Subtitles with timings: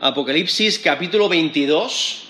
[0.00, 2.22] Apocalipsis capítulo 22.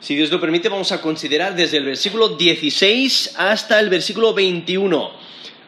[0.00, 5.10] Si Dios lo permite, vamos a considerar desde el versículo 16 hasta el versículo 21.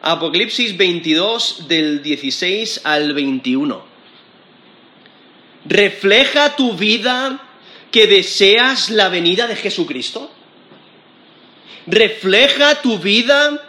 [0.03, 3.83] Apocalipsis 22 del 16 al 21.
[5.65, 7.41] ¿Refleja tu vida
[7.89, 10.31] que deseas la venida de Jesucristo?
[11.87, 13.67] ¿Refleja tu vida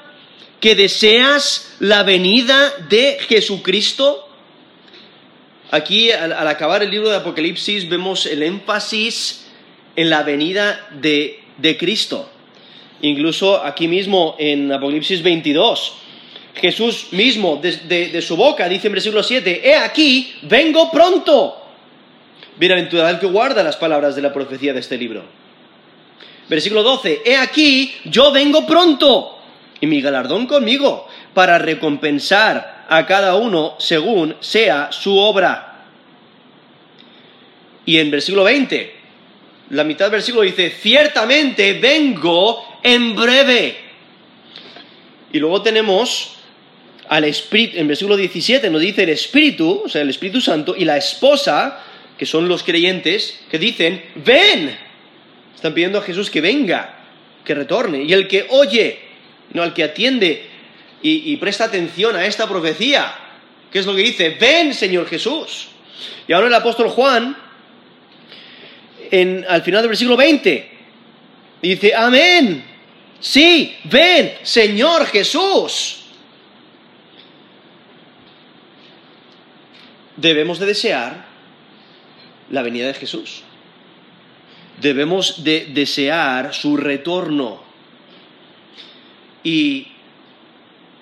[0.61, 4.28] que deseas la venida de Jesucristo?
[5.71, 9.47] Aquí, al, acabar el libro de Apocalipsis, vemos el énfasis
[9.97, 11.41] en la venida de,
[11.79, 12.30] Cristo.
[13.02, 15.95] Incluso aquí mismo en Apocalipsis 22,
[16.55, 21.62] Jesús mismo, de, de, su boca, dice en versículo 7, He aquí, vengo pronto.
[22.57, 25.23] Bienaventurado el que guarda las palabras de la profecía de este libro.
[26.48, 29.38] Versículo 12, He aquí, yo vengo pronto,
[29.80, 35.84] y mi galardón conmigo, para recompensar a cada uno según sea su obra.
[37.84, 38.95] Y en versículo 20,
[39.70, 43.76] la mitad del versículo dice, ciertamente vengo en breve.
[45.32, 46.37] Y luego tenemos
[47.09, 50.85] al Espíritu, en versículo 17 nos dice el Espíritu, o sea, el Espíritu Santo, y
[50.85, 51.80] la esposa,
[52.16, 54.76] que son los creyentes, que dicen, ven.
[55.54, 56.95] Están pidiendo a Jesús que venga,
[57.45, 58.02] que retorne.
[58.02, 58.98] Y el que oye,
[59.52, 60.46] no al que atiende
[61.02, 63.15] y, presta atención a esta profecía.
[63.71, 64.31] ¿Qué es lo que dice?
[64.31, 65.69] Ven, Señor Jesús.
[66.27, 67.37] Y ahora el apóstol Juan,
[69.10, 70.71] en, al final del versículo 20,
[71.62, 72.65] dice, amén.
[73.21, 76.04] Sí, ven, Señor Jesús.
[80.16, 81.26] Debemos de desear
[82.50, 83.43] la venida de Jesús.
[84.81, 87.62] Debemos de desear su retorno.
[89.44, 89.88] Y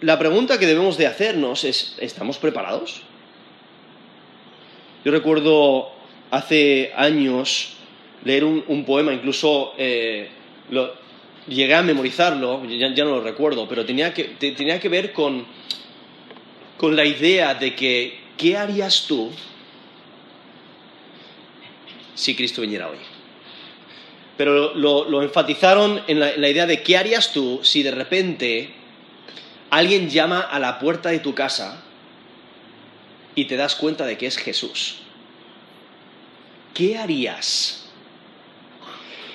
[0.00, 3.02] la pregunta que debemos de hacernos es, ¿estamos preparados?
[5.04, 5.90] Yo recuerdo
[6.30, 7.74] hace años
[8.24, 10.28] leer un, poema, incluso eh,
[11.48, 15.46] llegué a memorizarlo, ya, no lo recuerdo, pero tenía que, tenía que ver con,
[16.76, 19.30] con la idea de que, ¿qué harías tú
[22.14, 22.98] si Cristo viniera hoy?
[24.36, 28.85] Pero lo, enfatizaron en la idea de qué harías tú si de repente
[29.70, 31.82] alguien llama a la puerta de tu casa
[33.34, 35.00] y te das cuenta de que es Jesús,
[36.74, 37.84] ¿qué harías?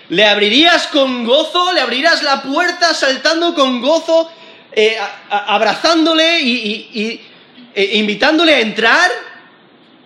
[0.09, 1.71] ¿Le abrirías con gozo?
[1.71, 4.29] ¿Le abrirías la puerta saltando con gozo,
[4.73, 4.97] eh,
[5.29, 7.21] abrazándole y,
[7.73, 9.09] e invitándole a entrar?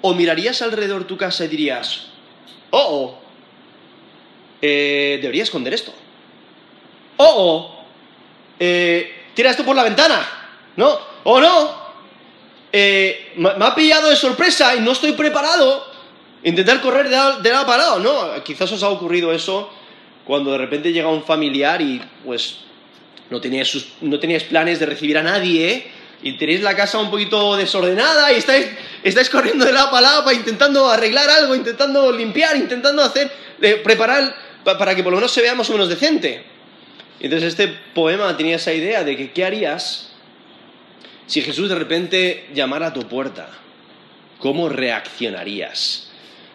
[0.02, 2.08] ¿O mirarías alrededor de tu casa y dirías,
[2.70, 3.20] oh, oh,
[4.62, 5.92] eh, debería esconder esto?
[7.18, 7.86] Oh, oh,
[8.60, 10.28] eh, tira esto por la ventana,
[10.78, 11.00] ¿no?
[11.26, 11.86] O no,
[12.72, 15.94] eh, me, ha pillado de sorpresa y no estoy preparado.
[16.44, 18.44] Intentar correr de lado, de lado para lado, ¿no?
[18.44, 19.70] Quizás os ha ocurrido eso
[20.26, 22.58] cuando de repente llega un familiar y pues
[23.30, 25.92] no teníais, no planes de recibir a nadie, ¿eh?
[26.22, 28.68] y tenéis la casa un poquito desordenada y estáis,
[29.04, 33.32] estáis corriendo de lado para lado intentando arreglar algo, intentando limpiar, intentando hacer,
[33.62, 36.44] eh, preparar para que por lo menos se vea más o menos decente.
[37.20, 40.12] Entonces este poema tenía esa idea de que ¿qué harías
[41.28, 43.50] si Jesús de repente llamara a tu puerta?
[44.40, 46.12] ¿Cómo reaccionarías?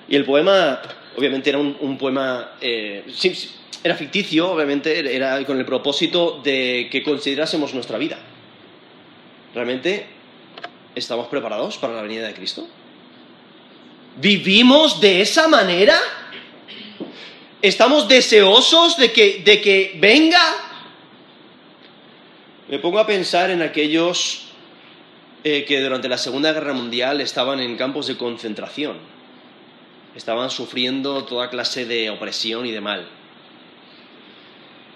[0.09, 0.81] Y el poema,
[1.17, 3.05] obviamente era un, poema, eh,
[3.83, 8.19] era ficticio, obviamente, era con el propósito de que considerásemos nuestra vida.
[9.55, 10.07] ¿Realmente
[10.95, 12.69] estamos preparados para la venida de Cristo?
[14.21, 15.97] ¿Vivimos de esa manera?
[17.63, 20.41] ¿Estamos deseosos de que, de que venga?
[22.69, 24.47] Me pongo a pensar en aquellos
[25.45, 28.97] eh, que durante la Segunda Guerra Mundial estaban en campos de concentración,
[30.17, 33.07] estaban sufriendo toda clase de opresión y de mal.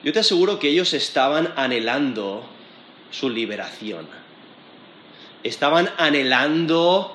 [0.02, 2.46] Yo te aseguro que ellos estaban anhelando
[3.10, 4.08] su liberación.
[5.42, 7.14] Estaban anhelando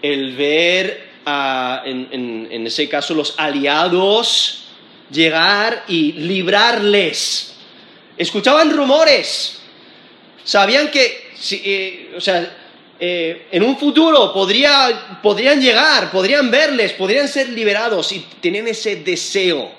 [0.00, 4.59] el ver, en, en ese caso, los aliados
[5.12, 7.54] llegar y librarles.
[8.16, 9.60] Escuchaban rumores,
[10.44, 12.56] sabían que, eh, o sea,
[12.98, 19.70] eh, en un futuro podrían llegar, podrían verles, podrían ser liberados y tenían ese deseo.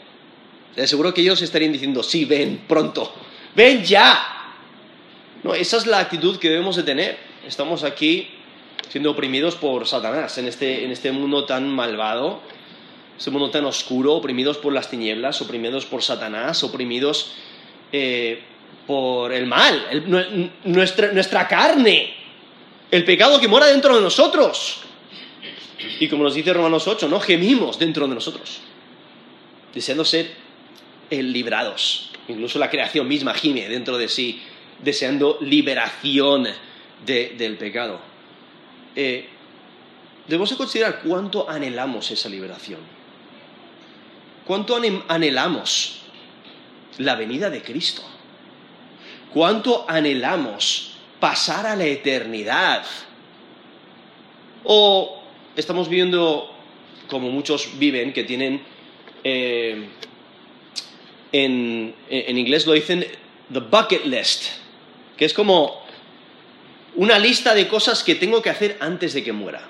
[0.73, 3.13] Te aseguro que ellos estarían diciendo, sí, ven pronto,
[3.55, 4.55] ven ya.
[5.43, 7.17] No, esa es la actitud que debemos de tener.
[7.47, 8.29] Estamos aquí
[8.89, 12.41] siendo oprimidos por Satanás en este, en este mundo tan malvado
[13.21, 17.33] este mundo tan oscuro, oprimidos por las tinieblas, oprimidos por Satanás, oprimidos
[17.91, 18.41] eh,
[18.87, 22.15] por el mal, nuestra, nuestra carne,
[22.89, 24.79] el pecado que mora dentro de nosotros.
[25.99, 27.19] Y como nos dice Romanos 8, ¿no?
[27.19, 28.57] Gemimos dentro de nosotros,
[29.71, 30.31] deseando ser
[31.11, 32.09] eh, librados.
[32.27, 34.41] Incluso la creación misma gime dentro de sí,
[34.83, 36.47] deseando liberación
[37.05, 37.99] del pecado.
[38.95, 39.29] Eh,
[40.27, 43.00] debemos considerar cuánto anhelamos esa liberación.
[44.45, 46.01] Cuánto anhelamos
[46.97, 48.01] la venida de Cristo.
[49.33, 52.83] Cuánto anhelamos pasar a la eternidad.
[54.63, 55.23] O
[55.55, 56.53] estamos viendo,
[57.07, 58.61] como muchos viven, que tienen,
[59.23, 59.87] eh,
[61.31, 63.05] en, en inglés lo dicen,
[63.51, 64.45] the bucket list,
[65.17, 65.81] que es como
[66.95, 69.61] una lista de cosas que tengo que hacer antes de que muera.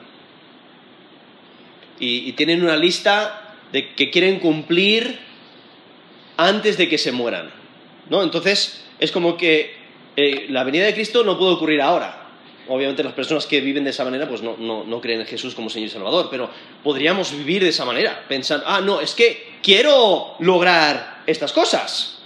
[1.99, 3.40] Y, tienen una lista
[3.71, 5.19] de que quieren cumplir
[6.37, 7.51] antes de que se mueran.
[8.09, 8.23] ¿no?
[8.23, 9.75] Entonces, es como que
[10.15, 12.17] eh, la venida de Cristo no puede ocurrir ahora.
[12.67, 15.69] Obviamente las personas que viven de esa manera pues no, no, creen en Jesús como
[15.69, 16.49] Señor y Salvador, pero
[16.83, 22.19] podríamos vivir de esa manera, pensando, ah, no, es que quiero lograr estas cosas,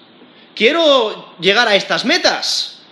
[0.53, 2.83] quiero llegar a estas metas,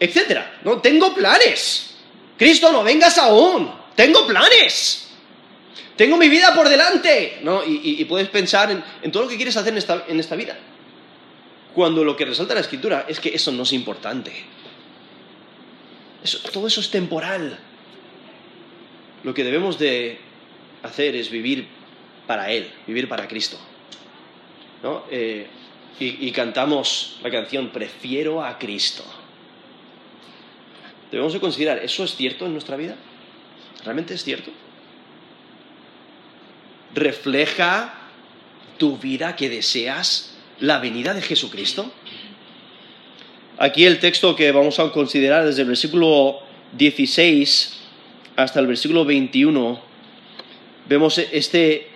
[0.00, 0.60] etcétera.
[0.64, 0.80] ¿no?
[0.80, 1.94] Tengo planes.
[2.36, 3.70] Cristo, no vengas aún.
[3.94, 5.09] Tengo planes.
[6.00, 7.40] Tengo mi vida por delante.
[7.42, 7.62] ¿no?
[7.62, 8.70] Y, puedes pensar
[9.02, 9.74] en, todo lo que quieres hacer
[10.08, 10.56] en esta, vida.
[11.74, 14.32] Cuando lo que resalta la escritura es que eso no es importante.
[16.54, 17.58] todo eso es temporal.
[19.24, 20.18] Lo que debemos de
[20.82, 21.66] hacer es vivir
[22.26, 23.58] para Él, vivir para Cristo.
[24.82, 25.04] ¿no?
[25.10, 25.48] Eh,
[25.98, 29.04] y cantamos la canción Prefiero a Cristo.
[31.10, 32.96] Debemos de considerar, ¿eso es cierto en nuestra vida?
[33.84, 34.50] ¿Realmente es cierto?
[36.94, 37.94] ¿Refleja
[38.78, 41.92] tu vida que deseas la venida de Jesucristo?
[43.58, 46.40] Aquí el texto que vamos a considerar desde el versículo
[46.72, 47.78] 16
[48.36, 49.80] hasta el versículo 21,
[50.88, 51.88] vemos este,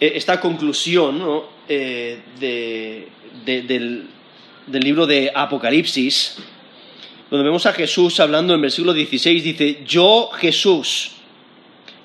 [0.00, 4.06] esta conclusión eh, del,
[4.66, 6.38] del libro de Apocalipsis
[7.30, 11.12] donde vemos a Jesús hablando en versículo 16, dice, yo Jesús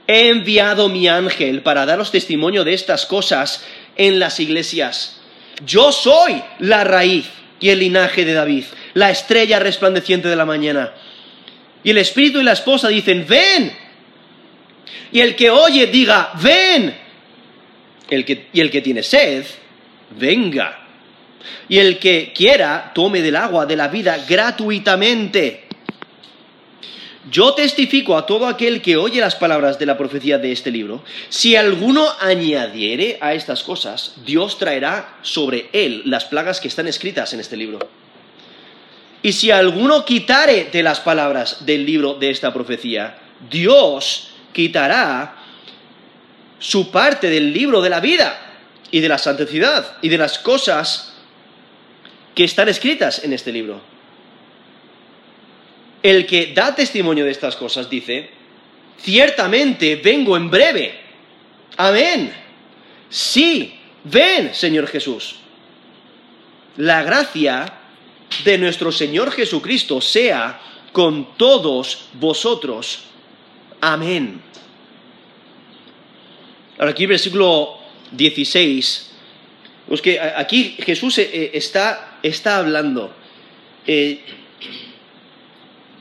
[0.07, 3.63] he enviado mi ángel para daros testimonio de estas cosas
[3.95, 5.19] en las iglesias.
[5.65, 7.29] Yo soy la raíz
[7.59, 10.93] y el linaje de David, la estrella resplandeciente de la mañana.
[11.83, 13.71] Y el espíritu y la esposa dicen, ven.
[15.11, 16.95] Y el que oye diga, ven.
[18.09, 19.45] y el que tiene sed,
[20.17, 20.83] venga
[21.69, 25.63] y el que quiera tome del agua de la vida gratuitamente.
[27.31, 31.03] Yo testifico a todo aquel que oye las palabras de la profecía de este libro,
[31.29, 37.33] si alguno añadiere a estas cosas, Dios traerá sobre él las plagas que están escritas
[37.33, 37.79] en este libro.
[39.21, 43.17] Y si alguno quitare de las palabras del libro de esta profecía,
[43.49, 45.37] Dios quitará
[46.59, 48.37] su parte del libro de la vida
[48.91, 51.13] y de la santidad y de las cosas
[52.35, 53.92] que están escritas en este libro.
[56.03, 58.29] El que da testimonio de estas cosas dice,
[58.99, 60.99] ciertamente vengo en breve.
[61.77, 62.33] Amén.
[63.09, 63.73] Sí,
[64.03, 65.37] ven, Señor Jesús.
[66.77, 67.79] La gracia
[68.43, 70.59] de nuestro Señor Jesucristo sea
[70.91, 73.05] con todos vosotros.
[73.79, 74.41] Amén.
[76.77, 77.79] Ahora aquí versículo
[78.11, 79.13] 16
[79.87, 83.13] pues que aquí Jesús eh, eh, está, está hablando.
[83.85, 84.21] Eh,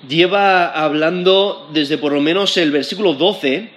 [0.09, 3.71] lleva hablando desde por lo menos el versículo 12.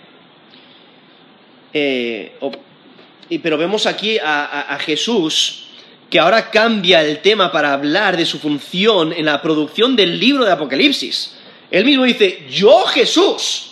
[3.41, 5.61] pero vemos aquí a, Jesús
[6.09, 10.45] que ahora cambia el tema para hablar de su función en la producción del libro
[10.45, 11.35] de Apocalipsis.
[11.71, 13.71] Él mismo dice, yo Jesús.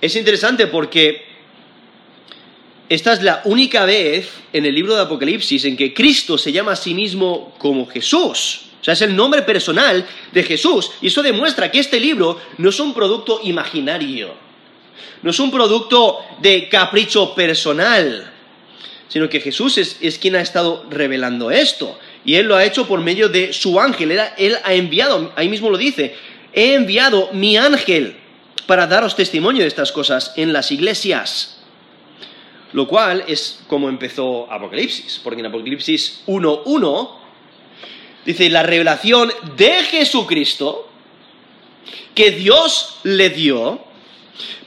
[0.00, 1.26] Es interesante porque
[2.88, 6.72] esta es la única vez en el libro de Apocalipsis en que Cristo se llama
[6.72, 8.65] a sí mismo como Jesús.
[8.86, 10.92] Sea, es el nombre personal de Jesús.
[11.00, 14.32] Y eso demuestra que este libro no es un producto imaginario,
[15.22, 18.30] no es un producto de capricho personal,
[19.08, 21.98] sino que Jesús es, quien ha estado revelando esto.
[22.24, 24.20] Y Él lo ha hecho por medio de su ángel.
[24.36, 26.14] él ha enviado, ahí mismo lo dice,
[26.52, 28.16] he enviado mi ángel
[28.66, 31.58] para daros testimonio de estas cosas en las iglesias.
[32.72, 37.25] Lo cual es como empezó Apocalipsis, porque en Apocalipsis 1.1
[38.26, 40.88] dice la revelación de Jesucristo
[42.14, 43.84] que Dios le dio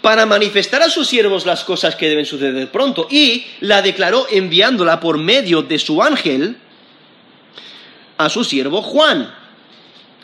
[0.01, 4.99] para manifestar a sus siervos las cosas que deben suceder pronto y la declaró enviándola
[4.99, 6.57] por medio de su ángel
[8.17, 9.35] a su siervo Juan.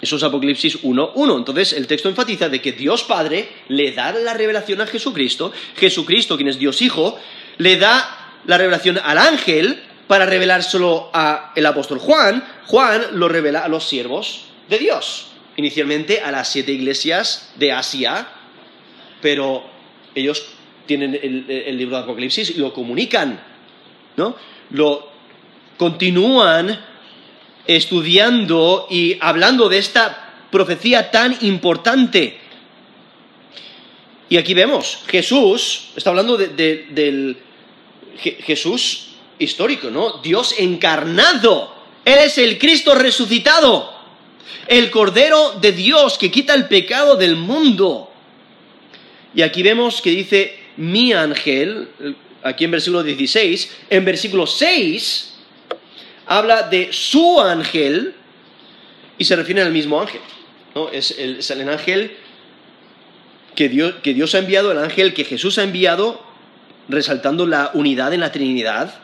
[0.01, 1.38] Eso es Apocalipsis 1.1.
[1.38, 6.38] Entonces el texto enfatiza de que Dios Padre le da la revelación a Jesucristo, Jesucristo,
[6.38, 7.20] quien es Dios Hijo,
[7.58, 12.44] le da la revelación al ángel para revelárselo al apóstol Juan.
[12.66, 18.28] Juan lo revela a los siervos de Dios, inicialmente a las siete iglesias de Asia,
[19.22, 19.64] pero
[20.14, 20.46] ellos
[20.86, 23.40] tienen el, libro de Apocalipsis y lo comunican,
[24.18, 24.36] ¿no?
[24.70, 25.10] Lo
[25.78, 26.80] continúan
[27.66, 32.38] estudiando y hablando de esta profecía tan importante.
[34.30, 37.38] Y aquí vemos, Jesús, está hablando del
[38.18, 40.20] Jesús histórico, ¿no?
[40.24, 41.74] Dios encarnado.
[42.04, 43.94] Él es el Cristo resucitado,
[44.68, 48.12] el Cordero de Dios que quita el pecado del mundo.
[49.34, 51.89] Y aquí vemos que dice mi ángel,
[52.44, 55.34] aquí en versículo 16, en versículo 6
[56.27, 58.13] habla de su ángel
[59.18, 60.22] y se refiere al mismo ángel.
[60.74, 60.89] ¿no?
[60.89, 62.15] Es, el, ángel
[63.56, 66.24] que Dios, que Dios ha enviado, el ángel que Jesús ha enviado,
[66.88, 69.00] resaltando la unidad en la Trinidad,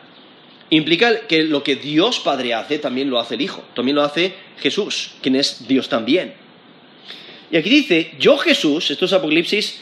[0.71, 4.33] implica que lo que Dios Padre hace también lo hace el Hijo, también lo hace
[4.59, 6.33] Jesús, quien es Dios también.
[7.51, 9.81] Y aquí dice, yo Jesús, esto es Apocalipsis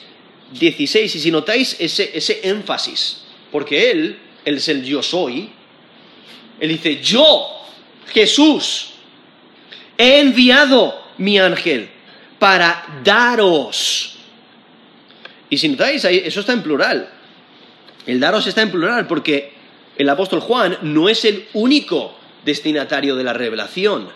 [0.60, 5.50] 16, y si notáis ese, ese énfasis, porque Él, Él es el yo soy,
[6.60, 7.62] Él dice, yo,
[8.12, 8.94] Jesús,
[9.96, 11.90] he enviado mi ángel
[12.40, 14.16] para daros.
[15.52, 17.10] Y si notáis, eso está en plural.
[18.08, 19.59] El daros está en plural porque
[20.00, 22.16] el apóstol Juan no es el único
[22.46, 24.08] destinatario de la revelación.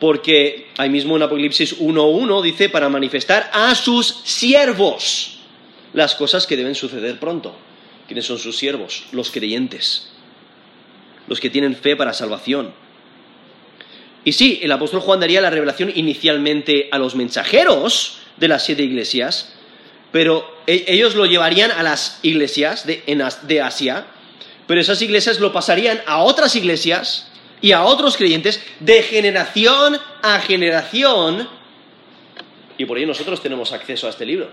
[0.00, 5.40] Porque ahí mismo en Apocalipsis 1.1 dice para manifestar a sus siervos
[5.92, 7.54] las cosas que deben suceder pronto.
[8.06, 9.04] ¿Quiénes son sus siervos?
[9.12, 10.08] Los creyentes,
[11.28, 12.72] los que tienen fe para salvación.
[14.24, 18.84] Y sí, el apóstol Juan daría la revelación inicialmente a los mensajeros de las siete
[18.84, 19.52] iglesias,
[20.12, 24.06] pero e, ellos lo llevarían a las iglesias de, Asia,
[24.66, 27.28] pero esas iglesias lo pasarían a otras iglesias
[27.60, 31.48] y a otros creyentes de generación a generación,
[32.78, 34.48] y por ello nosotros tenemos acceso a este libro.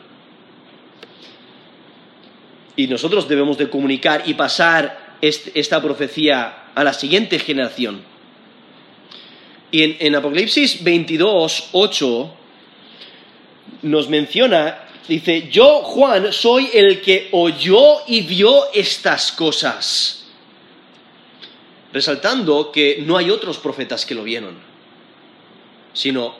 [2.75, 8.01] Y nosotros debemos de comunicar y pasar esta profecía a la siguiente generación.
[9.71, 12.33] Y en, en Apocalipsis 22, 8
[13.83, 20.27] nos menciona Dice, yo Juan soy el que oyó y vio estas cosas.
[21.91, 24.59] Resaltando que no hay otros profetas que lo vieron,
[25.93, 26.35] sino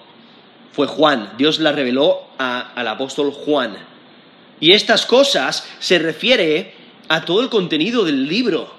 [0.72, 1.34] fue Juan.
[1.36, 3.76] Dios la reveló al apóstol Juan.
[4.60, 6.76] Y estas cosas se refiere
[7.08, 8.72] a todo el contenido del libro.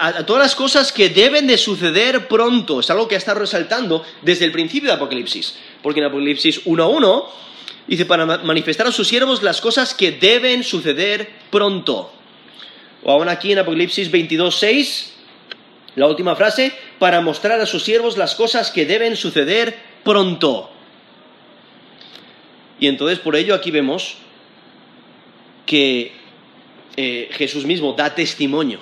[0.00, 2.80] a, todas las cosas que deben de suceder pronto.
[2.80, 5.58] Es algo que está resaltando desde el principio de Apocalipsis.
[5.82, 7.49] Porque en Apocalipsis 1.1
[7.90, 12.12] Dice, para manifestar a sus siervos las cosas que deben suceder pronto.
[13.02, 15.06] O aún aquí en Apocalipsis 22.6,
[15.96, 20.70] la última frase, para mostrar a sus siervos las cosas que deben suceder pronto.
[22.78, 24.18] Y entonces por ello aquí vemos
[25.66, 26.12] que
[26.96, 28.78] eh, Jesús mismo da testimonio.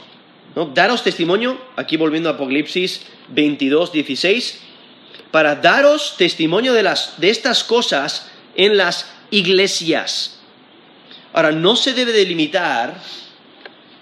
[0.55, 0.67] ¿no?
[0.67, 4.61] Daros testimonio, aquí volviendo a Apocalipsis 22, 16,
[5.31, 10.41] para daros testimonio de, las, de estas cosas en las iglesias.
[11.33, 13.01] Ahora, no se debe delimitar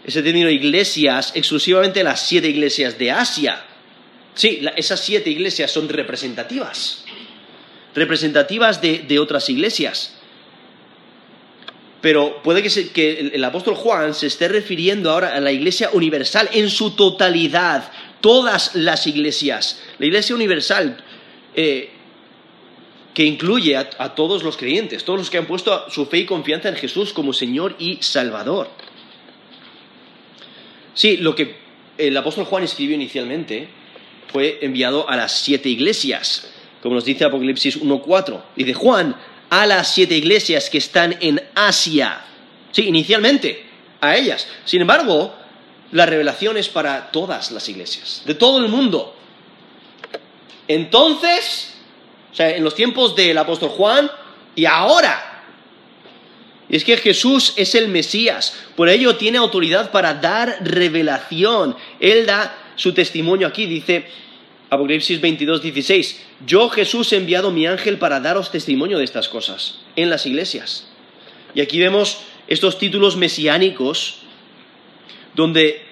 [0.05, 3.63] ese término iglesias exclusivamente las siete iglesias de Asia.
[4.35, 7.05] Sí, esas siete iglesias son representativas,
[7.95, 10.15] representativas de, otras iglesias.
[12.01, 16.71] Pero puede que, el, apóstol Juan se esté refiriendo ahora a la iglesia universal en
[16.71, 19.81] su totalidad, todas las iglesias.
[19.99, 21.03] La iglesia universal,
[21.55, 21.91] eh,
[23.17, 26.69] que incluye a, todos los creyentes, todos los que han puesto su fe y confianza
[26.69, 28.69] en Jesús como Señor y Salvador.
[30.93, 31.57] Sí, lo que
[31.97, 33.69] el apóstol Juan escribió inicialmente
[34.31, 38.43] fue enviado a las siete iglesias, como nos dice Apocalipsis 1.4.
[38.55, 39.17] Dice Juan,
[39.49, 42.21] a las siete iglesias que están en Asia.
[42.71, 43.65] Sí, inicialmente,
[44.03, 44.47] a ellas.
[44.67, 45.35] Sin embargo,
[45.93, 49.17] la revelación es para todas las iglesias, de todo el mundo.
[50.69, 51.76] Entonces,
[52.37, 54.11] o sea, en los tiempos del apóstol Juan
[54.55, 55.43] y ahora.
[56.69, 61.77] Y es que Jesús es el Mesías, por ello tiene autoridad para dar revelación.
[61.99, 64.07] Él da su testimonio aquí, dice
[64.69, 69.79] Apocalipsis 22, 16, yo Jesús he enviado mi ángel para daros testimonio de estas cosas
[69.97, 70.89] en las iglesias.
[71.55, 74.19] Y aquí vemos estos títulos mesiánicos
[75.35, 75.87] donde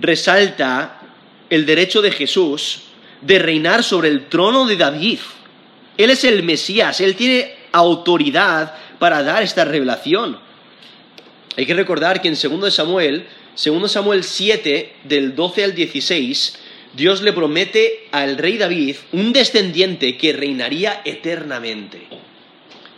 [0.00, 1.00] resalta
[1.48, 2.80] el derecho de Jesús
[3.20, 5.20] de reinar sobre el trono de David.
[5.96, 10.38] Él es el Mesías, Él tiene autoridad para dar esta revelación.
[11.56, 13.26] Hay que recordar que en 2 Samuel,
[13.62, 16.58] 2 Samuel 7, del 12 al 16,
[16.94, 22.06] Dios le promete al rey David un descendiente que reinaría eternamente.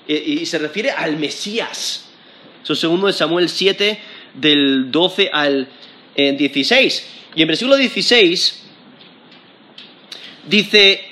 [0.07, 2.07] Y, se refiere al Mesías.
[2.63, 3.99] Eso es 2 Samuel 7,
[4.35, 5.69] del 12 al
[6.17, 6.99] 16.
[6.99, 7.05] Eh,
[7.37, 8.63] y en versículo 16
[10.49, 11.08] dice,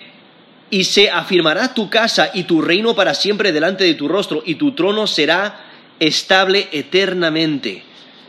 [0.70, 4.56] y se afirmará tu casa y tu reino para siempre delante de tu rostro, y
[4.56, 5.64] tu trono será
[6.00, 7.82] estable eternamente.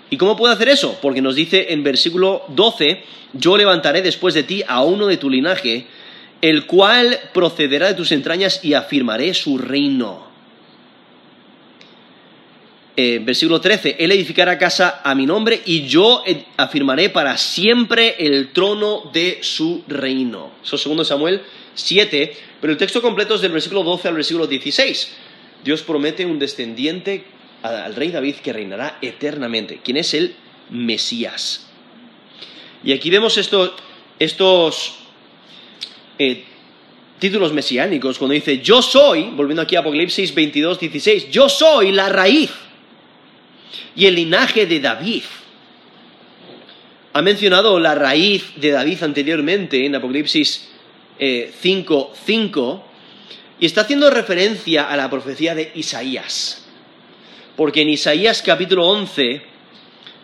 [0.09, 0.97] ¿Y cómo puedo hacer eso?
[1.01, 3.03] Porque nos dice en versículo 12,
[3.33, 5.87] yo levantaré después de ti a uno de tu linaje,
[6.41, 10.27] el cual procederá de tus entrañas y afirmaré su reino.
[12.95, 16.23] Eh, versículo 13, él edificará casa a mi nombre y yo
[16.55, 20.51] afirmaré para siempre el trono de su reino.
[20.63, 21.41] Eso es segundo Samuel
[21.77, 25.15] 7, pero el texto completo es del versículo 12 al versículo 16.
[25.63, 27.23] Dios promete un descendiente
[27.61, 30.35] al rey David que reinará eternamente, quien es el
[30.69, 31.67] Mesías.
[32.83, 34.95] Y aquí vemos estos,
[36.19, 36.43] eh,
[37.19, 42.09] títulos mesiánicos cuando dice, yo soy, volviendo aquí a Apocalipsis 22, 16, yo soy la
[42.09, 42.51] raíz
[43.95, 45.23] y el linaje de David.
[47.13, 50.69] Ha mencionado la raíz de David anteriormente en Apocalipsis
[51.19, 52.83] 5, eh, 5,
[53.59, 56.65] y está haciendo referencia a la profecía de Isaías.
[57.55, 59.41] Porque en Isaías capítulo 11,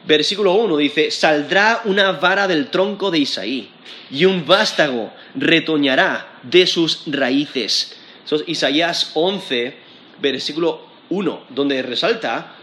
[0.06, 3.70] versículo 1 dice, saldrá una vara del tronco de Isaí
[4.12, 7.96] y un vástago retoñará de sus raíces.
[8.26, 9.76] Eso es Isaías 11,
[10.22, 12.56] versículo 1, donde resalta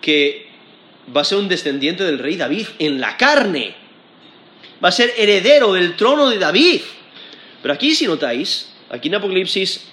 [0.00, 0.48] que
[1.14, 3.74] va a ser un descendiente del rey David en la carne.
[4.82, 6.80] Va a ser heredero del trono de David.
[7.68, 9.84] Pero aquí, si notáis, aquí en Apocalipsis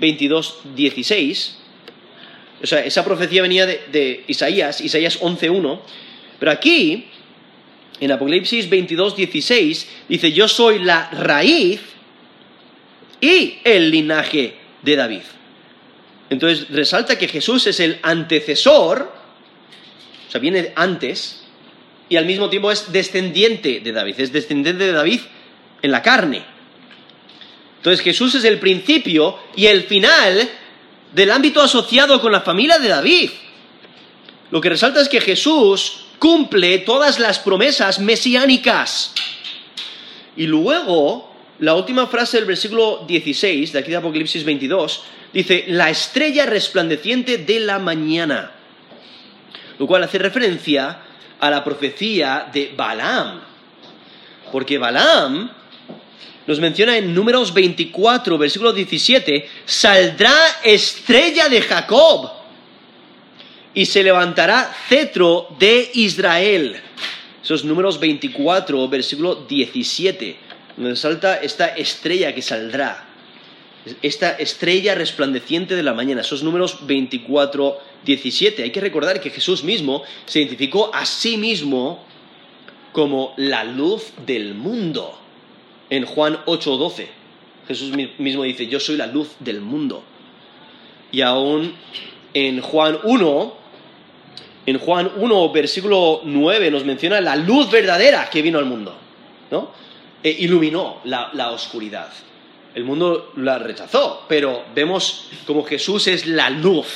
[0.00, 1.56] 22, 16,
[2.64, 5.80] o sea, esa profecía venía de, Isaías, Isaías 11.1,
[6.40, 7.06] pero aquí,
[8.00, 11.82] en Apocalipsis 22, 16, dice, yo soy la raíz
[13.20, 15.22] y el linaje de David.
[16.28, 19.12] Entonces resalta que Jesús es el antecesor,
[20.26, 21.44] o sea, viene antes,
[22.08, 25.20] y al mismo tiempo es descendiente de David, es descendiente de David
[25.82, 26.50] en la carne.
[27.82, 30.48] Entonces Jesús es el principio y el final
[31.12, 33.30] del ámbito asociado con la familia de David.
[34.52, 39.12] Lo que resalta es que Jesús cumple todas las promesas mesiánicas.
[40.36, 45.90] Y luego, la última frase del versículo 16, de aquí de Apocalipsis 22, dice, la
[45.90, 48.52] estrella resplandeciente de la mañana.
[49.80, 51.00] Lo cual hace referencia
[51.40, 53.40] a la profecía de Balaam.
[54.52, 55.61] Porque Balaam
[56.46, 62.30] nos menciona en números 24, versículo 17, saldrá estrella de Jacob
[63.74, 66.76] y se levantará cetro de Israel.
[67.42, 70.36] Esos números 24, versículo 17,
[70.76, 73.08] donde salta esta estrella que saldrá.
[74.00, 78.62] Esta estrella resplandeciente de la mañana, esos números 24, 17.
[78.62, 82.04] Hay que recordar que Jesús mismo se identificó a sí mismo
[82.92, 85.21] como la luz del mundo
[85.92, 87.06] en Juan 8:12.
[87.68, 90.02] Jesús mismo dice, yo soy la luz del mundo.
[91.12, 91.74] Y aún
[92.32, 93.54] en Juan 1,
[94.64, 98.96] en Juan 1, versículo 9, nos menciona la luz verdadera que vino al mundo,
[99.50, 99.70] ¿no?
[100.22, 102.08] E iluminó la, la oscuridad.
[102.74, 106.86] El mundo la rechazó, pero vemos como Jesús es la luz,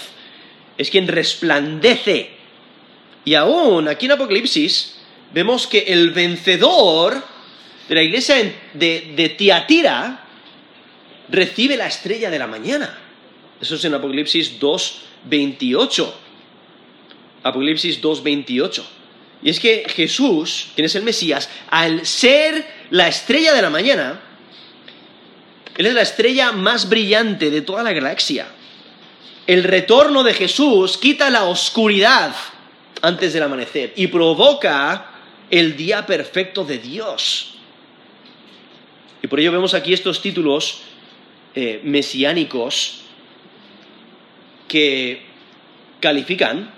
[0.79, 2.31] es quien resplandece.
[3.27, 4.97] Y aún aquí en Apocalipsis
[5.35, 7.36] vemos que el vencedor
[7.89, 8.37] de la iglesia
[8.75, 10.25] de, Tiatira
[11.29, 12.99] recibe la estrella de la mañana.
[13.61, 16.13] Eso es en Apocalipsis 2.28.
[17.43, 18.83] Apocalipsis 2.28.
[19.43, 24.21] Y es que Jesús, quien es el Mesías, al ser la estrella de la mañana,
[25.77, 28.49] Él es la estrella más brillante de toda la galaxia.
[29.47, 32.35] El retorno de Jesús quita la oscuridad
[33.03, 35.13] antes del amanecer y provoca
[35.51, 37.56] el día perfecto de Dios.
[39.23, 40.83] Y por ello vemos aquí estos títulos
[41.55, 43.01] eh, mesiánicos
[44.69, 45.23] que
[46.01, 46.71] califican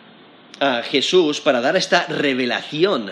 [0.61, 3.11] a Jesús para dar esta revelación.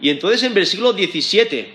[0.00, 1.68] Y entonces en versículo 17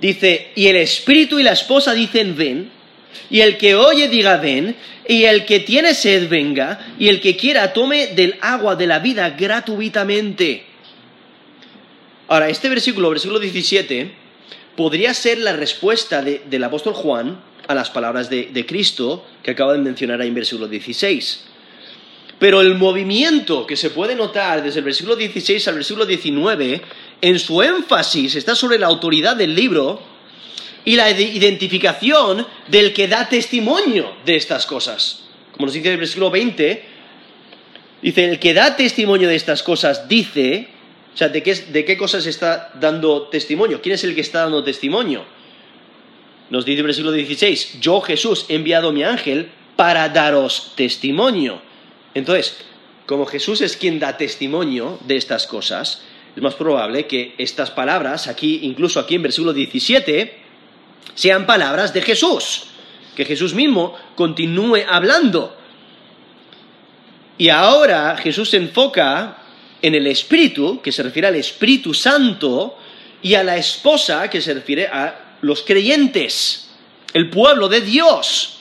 [0.00, 2.70] dice, y el espíritu y la esposa dicen ven,
[3.30, 4.76] y el que oye diga ven,
[5.08, 8.98] y el que tiene sed venga, y el que quiera tome del agua de la
[8.98, 10.64] vida gratuitamente.
[12.28, 14.25] Ahora, este versículo, versículo 17,
[14.76, 19.72] podría ser la respuesta del apóstol Juan a las palabras de, de Cristo que acaba
[19.72, 21.44] de mencionar ahí en versículo 16.
[22.38, 26.82] Pero el movimiento que se puede notar desde el versículo 16 al versículo 19,
[27.22, 30.00] en su énfasis está sobre la autoridad del libro
[30.84, 35.24] y la identificación del que da testimonio de estas cosas.
[35.52, 36.84] Como nos dice el versículo 20,
[38.02, 40.68] dice, el que da testimonio de estas cosas dice,
[41.16, 43.80] o sea, ¿de qué, ¿de qué cosas está dando testimonio?
[43.80, 45.24] ¿Quién es el que está dando testimonio?
[46.50, 51.62] Nos dice el versículo 16, yo Jesús he enviado mi ángel para daros testimonio.
[52.12, 52.58] Entonces,
[53.06, 56.02] como Jesús es quien da testimonio de estas cosas,
[56.36, 60.38] es más probable que estas palabras, aquí, incluso aquí en versículo 17,
[61.14, 62.64] sean palabras de Jesús,
[63.16, 65.56] que Jesús mismo continúe hablando.
[67.38, 69.45] Y ahora Jesús se enfoca
[69.86, 72.76] en el Espíritu, que se refiere al Espíritu Santo,
[73.22, 76.70] y a la esposa, que se refiere a los creyentes,
[77.12, 78.58] el pueblo de Dios.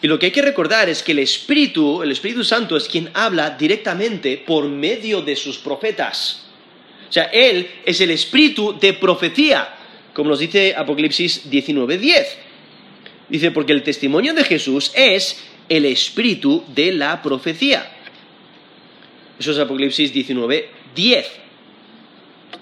[0.00, 3.10] Y lo que hay que recordar es que el Espíritu, el Espíritu Santo es quien
[3.12, 6.46] habla directamente por medio de sus profetas.
[7.08, 9.74] O sea, Él es el Espíritu de profecía,
[10.14, 12.26] como nos dice Apocalipsis 19.10.
[13.28, 17.96] Dice, porque el testimonio de Jesús es el Espíritu de la profecía.
[19.40, 21.24] Eso es Apocalipsis 19.10.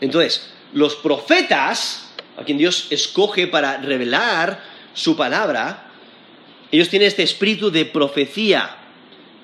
[0.01, 4.63] Entonces, los profetas, a quien Dios escoge para revelar
[4.95, 5.91] su palabra,
[6.71, 8.77] ellos tienen este espíritu de profecía.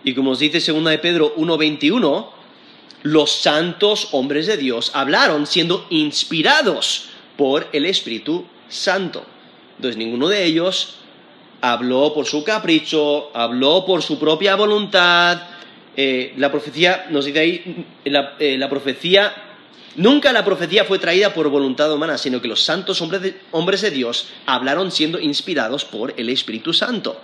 [0.04, 2.30] Y como nos dice 2 de Pedro 1.21,
[3.02, 9.24] los santos hombres de Dios hablaron siendo inspirados por el Espíritu Santo.
[9.76, 10.98] Entonces ninguno de ellos
[11.60, 15.42] habló por su capricho, habló por su propia voluntad.
[15.96, 19.32] Eh, la profecía, nos dice ahí, la, eh, la profecía
[19.96, 24.28] Nunca la profecía fue traída por voluntad humana, sino que los santos hombres de, Dios
[24.44, 27.20] hablaron siendo inspirados por el Espíritu Santo.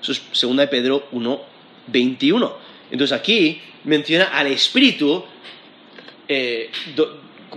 [0.00, 1.40] Eso es 2 de Pedro 1,
[1.88, 2.56] 21.
[2.90, 5.22] Entonces aquí menciona al Espíritu,
[6.26, 6.70] eh,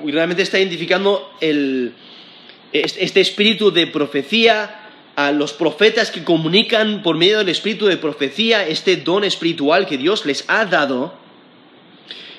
[0.04, 4.87] realmente está identificando este espíritu de profecía,
[5.18, 9.98] a los profetas que comunican por medio del espíritu de profecía este don espiritual que
[9.98, 11.16] Dios les ha dado.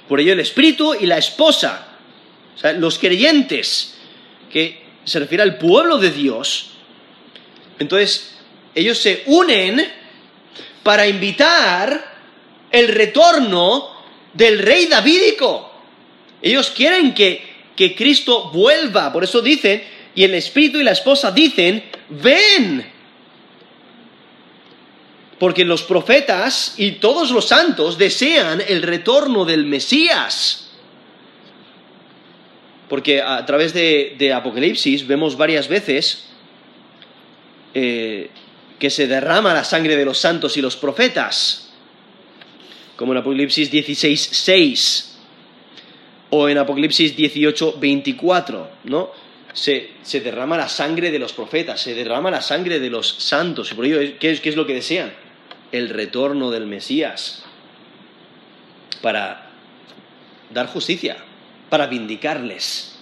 [0.08, 1.88] Por ello el espíritu y la esposa
[2.54, 3.94] o sea, los creyentes,
[4.52, 6.70] que se refiere al pueblo de Dios,
[7.80, 8.36] entonces
[8.76, 9.84] ellos se unen
[10.84, 12.16] para invitar
[12.70, 13.90] el retorno
[14.34, 15.68] del rey davídico.
[16.40, 17.42] Ellos quieren que,
[17.74, 19.82] que Cristo vuelva, por eso dicen,
[20.18, 22.84] y el espíritu y la esposa dicen, ven.
[25.38, 30.72] Porque los profetas y todos los santos desean el retorno del Mesías.
[32.88, 36.24] Porque a través de, Apocalipsis vemos varias veces
[37.74, 38.30] eh,
[38.80, 41.70] que se derrama la sangre de los santos y los profetas,
[42.96, 45.18] como en Apocalipsis 16, 6
[46.30, 49.27] o en Apocalipsis 18, 24, ¿no?
[49.52, 53.72] Se, derrama la sangre de los profetas, se derrama la sangre de los santos.
[53.72, 55.12] Y por ello, ¿qué es lo que desean?
[55.72, 57.44] El retorno del Mesías
[59.00, 59.50] para
[60.50, 61.16] dar justicia,
[61.70, 62.98] para vindicarles,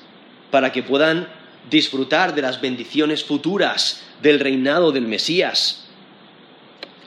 [0.51, 1.29] para que puedan
[1.71, 5.85] disfrutar de las bendiciones futuras del reinado del Mesías.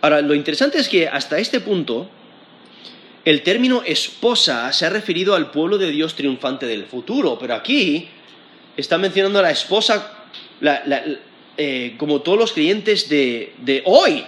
[0.02, 2.10] Ahora, lo interesante es que hasta este punto,
[3.26, 8.08] el término esposa se ha referido al pueblo de Dios triunfante del futuro, pero aquí
[8.80, 10.28] está mencionando a la esposa
[11.58, 14.24] eh, como todos los creyentes de, de hoy.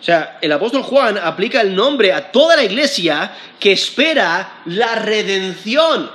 [0.00, 4.96] O sea, el apóstol Juan aplica el nombre a toda la iglesia que espera la
[4.96, 6.10] redención.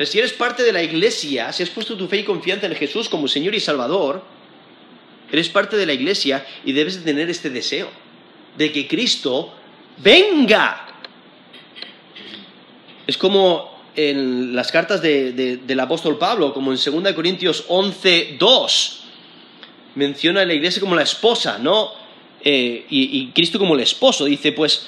[0.00, 3.08] si eres parte de la iglesia, si has puesto tu fe y confianza en Jesús
[3.08, 4.24] como Señor y Salvador,
[5.30, 7.88] eres parte de la iglesia y debes de tener este deseo
[8.56, 9.54] de que Cristo
[9.98, 10.86] venga.
[13.06, 19.00] Es como en las cartas del apóstol Pablo, como en 2 Corintios 11, 2,
[19.94, 21.92] menciona a la iglesia como la esposa, no
[22.42, 24.26] eh, y, Cristo como el esposo.
[24.26, 24.86] Dice, pues,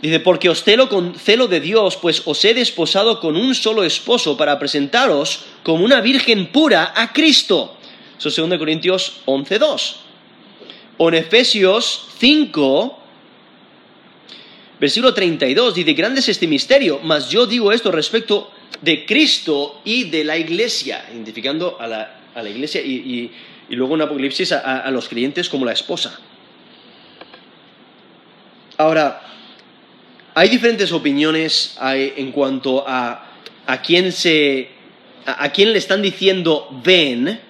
[0.00, 3.84] dice, porque os celo con celo de Dios, pues os he desposado con un solo
[3.84, 7.76] esposo para presentaros como una virgen pura a Cristo.
[8.18, 9.96] Eso es 2 Corintios 11.2.
[10.98, 12.98] O en Efesios 5,
[14.78, 18.50] versículo 32, dice, grande es este misterio, mas yo digo esto respecto
[18.82, 23.30] de Cristo y de la iglesia, identificando a la, a la iglesia y
[23.68, 26.18] y luego en Apocalipsis a, los creyentes como la esposa.
[28.76, 29.22] Ahora,
[30.34, 33.32] hay diferentes opiniones en cuanto a,
[33.66, 34.70] a quién se
[35.24, 37.40] a, quién le están diciendo ven,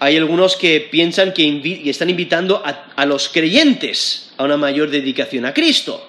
[0.00, 5.52] hay algunos que piensan que están invitando a, los creyentes a una mayor dedicación a
[5.52, 6.08] Cristo.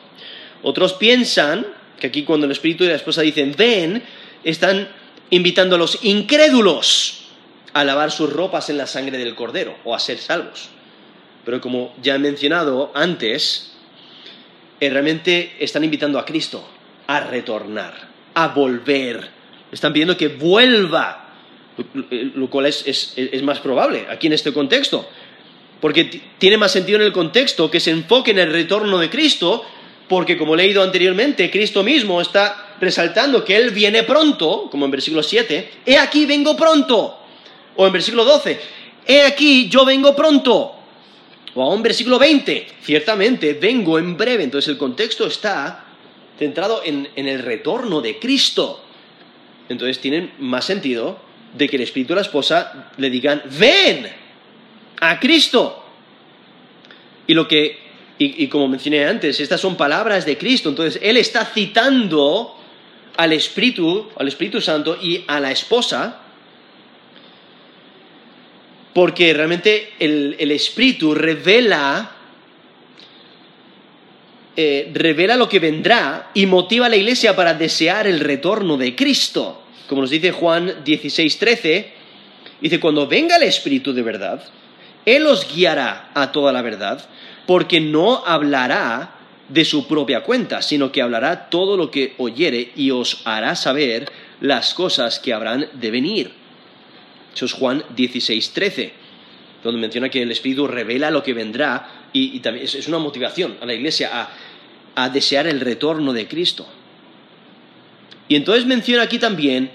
[0.63, 1.65] Otros piensan
[1.99, 4.01] que aquí cuando el Espíritu y la esposa dicen ven,
[4.43, 4.87] están
[5.29, 7.25] invitando a los incrédulos
[7.73, 10.69] a lavar sus ropas en la sangre del Cordero o a ser salvos.
[11.45, 13.73] Pero como ya he mencionado antes,
[14.79, 16.67] eh, realmente están invitando a Cristo
[17.07, 17.93] a retornar,
[18.33, 19.29] a volver.
[19.71, 21.33] Están pidiendo que vuelva,
[22.35, 25.09] lo cual es, más probable aquí en este contexto.
[25.79, 29.63] Porque tiene más sentido en el contexto que se enfoque en el retorno de Cristo,
[30.07, 34.91] porque como he leído anteriormente, Cristo mismo está resaltando que Él viene pronto, como en
[34.91, 37.19] versículo 7, he aquí vengo pronto.
[37.75, 38.59] O en versículo 12,
[39.07, 40.75] he aquí yo vengo pronto.
[41.55, 44.43] O aún versículo 20, ciertamente vengo en breve.
[44.43, 45.85] Entonces el contexto está
[46.37, 48.83] centrado en, el retorno de Cristo.
[49.67, 51.19] Entonces tiene más sentido
[51.53, 54.07] de que el espíritu y la esposa le digan, ven
[54.99, 55.85] a Cristo.
[57.27, 57.77] Y lo que,
[58.17, 60.69] y, como mencioné antes, estas son palabras de Cristo.
[60.69, 62.55] Entonces Él está citando
[63.17, 66.21] al Espíritu, al Espíritu Santo y a la esposa
[68.93, 72.11] porque realmente el, Espíritu revela,
[74.55, 78.95] eh, revela lo que vendrá y motiva a la iglesia para desear el retorno de
[78.95, 79.63] Cristo.
[79.87, 81.91] Como nos dice Juan 16, 13,
[82.61, 84.43] dice, cuando venga el Espíritu de verdad,
[85.09, 87.03] Él os guiará a toda la verdad,
[87.47, 89.15] porque no hablará
[89.47, 94.11] de su propia cuenta, sino que hablará todo lo que oyere y os hará saber
[94.39, 96.31] las cosas que habrán de venir.
[97.33, 98.93] Eso es Juan 16, 13,
[99.63, 103.65] donde menciona que el Espíritu revela lo que vendrá y, también es, una motivación a
[103.65, 104.29] la Iglesia
[104.95, 106.67] a, desear el retorno de Cristo.
[108.27, 109.71] Y entonces menciona aquí también,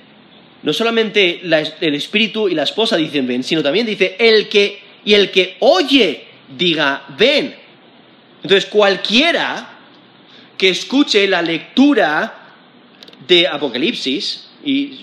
[0.62, 5.14] no solamente el Espíritu y la esposa dicen ven, sino también dice el que y
[5.14, 6.24] el que oye
[6.56, 7.54] diga ven.
[8.42, 9.70] Entonces cualquiera
[10.56, 12.52] que escuche la lectura
[13.26, 14.98] de Apocalipsis, y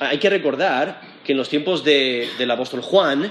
[0.00, 3.30] hay que recordar que en los tiempos del apóstol Juan,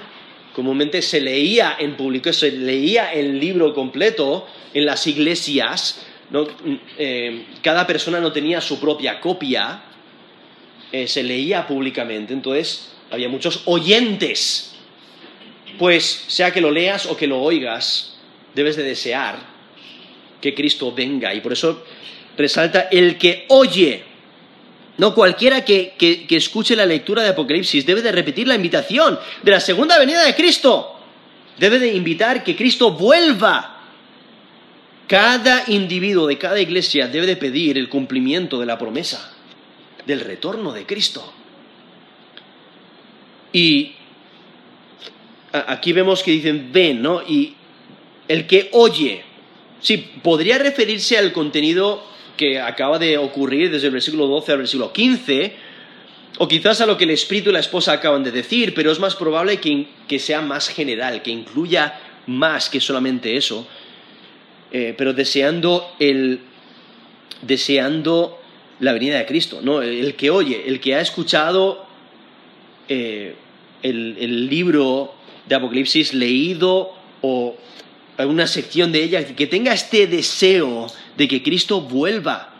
[0.53, 6.05] comúnmente se leía en público, se leía el libro completo en las iglesias,
[6.97, 9.83] eh, cada persona no tenía su propia copia,
[10.91, 14.72] eh, se leía públicamente, entonces había muchos oyentes.
[15.77, 18.15] Pues sea que lo leas o que lo oigas,
[18.53, 19.37] debes de desear
[20.39, 21.33] que Cristo venga.
[21.33, 21.83] Y por eso
[22.37, 24.13] resalta el que oye
[24.97, 29.59] no cualquiera que, escuche la lectura de Apocalipsis debe de repetir la invitación de la
[29.59, 30.99] segunda venida de Cristo.
[31.57, 33.69] Debe de invitar que Cristo vuelva.
[35.07, 39.33] Cada individuo de cada iglesia debe de pedir el cumplimiento de la promesa
[40.05, 41.33] del retorno de Cristo.
[43.51, 43.93] Y
[45.53, 47.21] aquí vemos que dicen ven, ¿no?
[47.21, 47.53] Y
[48.27, 49.23] el que oye,
[49.79, 52.03] sí, podría referirse al contenido
[52.35, 55.55] que acaba de ocurrir desde el versículo 12 al versículo 15,
[56.39, 58.99] o quizás a lo que el espíritu y la esposa acaban de decir, pero es
[58.99, 63.67] más probable que, sea más general, que incluya más que solamente eso,
[64.71, 66.39] eh, pero deseando, el,
[67.43, 68.39] deseando
[68.79, 69.83] la venida de Cristo, ¿no?
[69.83, 71.85] el, que oye, el que ha escuchado
[72.89, 73.35] eh,
[73.83, 75.13] el, el libro
[75.45, 77.55] de Apocalipsis leído o
[78.19, 82.53] una sección de ella, que tenga este deseo de que Cristo vuelva.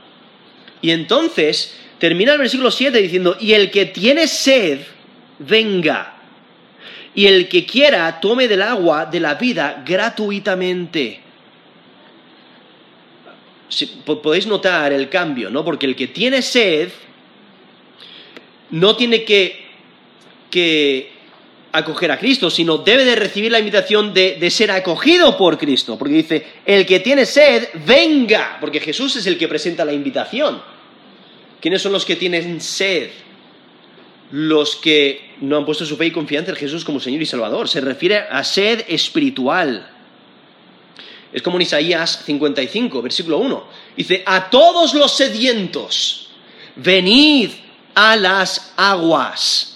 [0.81, 4.79] Y entonces termina el versículo 7 diciendo, y el que tiene sed,
[5.39, 6.17] venga.
[7.15, 11.21] Y el que quiera, tome del agua de la vida gratuitamente.
[14.05, 15.63] podéis notar el cambio, ¿no?
[15.63, 16.89] Porque el que tiene sed
[18.71, 19.65] no tiene que,
[20.49, 21.11] que
[21.73, 26.13] acoger a Cristo, sino debe de recibir la invitación de, ser acogido por Cristo, porque
[26.13, 30.61] dice, el que tiene sed, venga, porque Jesús es el que presenta la invitación.
[31.59, 33.09] ¿Quiénes son los que tienen sed?
[34.31, 37.67] Los que no han puesto su fe y confianza en Jesús como Señor y Salvador.
[37.67, 39.89] Se refiere a sed espiritual.
[41.31, 43.67] Es como en Isaías 55, versículo 1.
[43.97, 46.29] Dice, a todos los sedientos,
[46.75, 47.49] venid
[47.95, 49.72] a las aguas.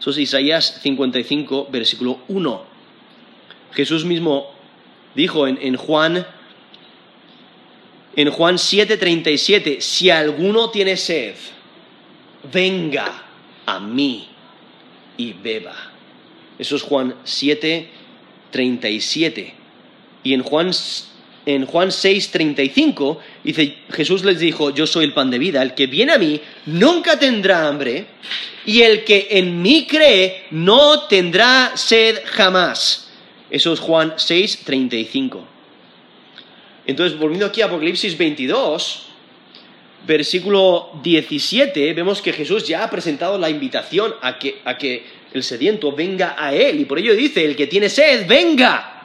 [0.00, 2.64] Eso es Isaías 55, versículo 1.
[3.72, 4.50] Jesús mismo
[5.14, 6.26] dijo en, Juan
[8.16, 11.34] en Juan 7:37, si alguno tiene sed,
[12.50, 13.24] venga
[13.66, 14.26] a mí
[15.18, 15.76] y beba.
[16.58, 19.52] Eso es Juan 7:37.
[20.22, 20.70] Y en Juan
[21.46, 25.86] en Juan 6:35, dice, Jesús les dijo, yo soy el pan de vida, el que
[25.86, 28.06] viene a mí nunca tendrá hambre,
[28.66, 33.10] y el que en mí cree no tendrá sed jamás.
[33.50, 35.40] Eso es Juan 6:35.
[36.86, 39.06] Entonces, volviendo aquí a Apocalipsis 22,
[40.06, 45.42] versículo 17, vemos que Jesús ya ha presentado la invitación a que, a que el
[45.42, 48.99] sediento venga a Él, y por ello dice, el que tiene sed, venga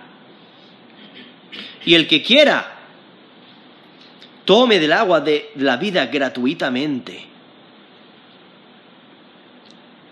[1.86, 2.80] y el que quiera,
[4.44, 7.26] tome del agua de la vida gratuitamente.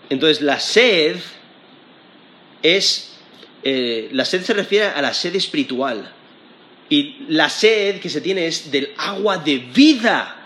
[0.08, 1.16] Entonces la sed
[2.62, 3.16] es,
[3.62, 6.12] eh, la sed se refiere a la sed espiritual.
[6.88, 10.36] Y la sed que se tiene es del agua de vida.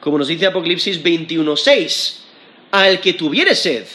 [0.00, 2.14] Como nos dice Apocalipsis 21.6.
[2.70, 3.86] Al que tuviere sed,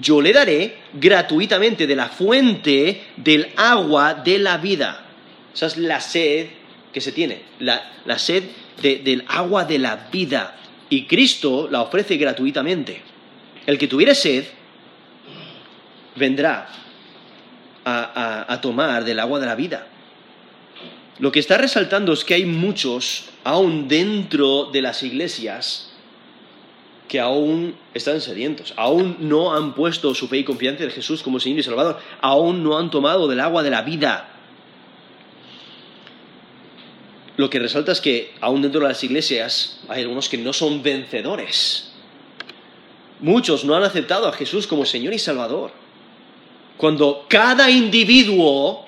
[0.00, 5.11] yo le daré gratuitamente de la fuente del agua de la vida.
[5.54, 6.48] Esa es la sed
[6.92, 8.44] que se tiene, la, sed
[8.80, 10.56] del agua de la vida.
[10.88, 13.02] Y Cristo la ofrece gratuitamente.
[13.66, 14.44] El que tuviere sed
[16.16, 16.68] vendrá
[17.84, 19.86] a, tomar del agua de la vida.
[21.18, 25.92] Lo que está resaltando es que hay muchos, aún dentro de las iglesias,
[27.08, 31.40] que aún están sedientos, aún no han puesto su fe y confianza en Jesús como
[31.40, 34.31] Señor y Salvador, aún no han tomado del agua de la vida
[37.36, 40.82] lo que resalta es que aún dentro de las iglesias hay algunos que no son
[40.82, 41.92] vencedores.
[43.20, 45.72] Muchos no han aceptado a Jesús como Señor y Salvador.
[46.76, 48.84] Cuando cada individuo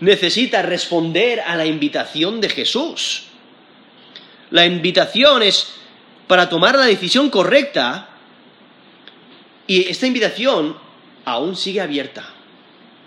[0.00, 3.24] necesita responder a la invitación de Jesús.
[4.50, 5.74] La invitación es
[6.26, 8.08] para tomar la decisión correcta
[9.66, 10.76] y esta invitación
[11.24, 12.28] aún sigue abierta.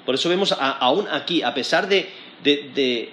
[0.06, 3.12] Por eso vemos aún aquí, a pesar de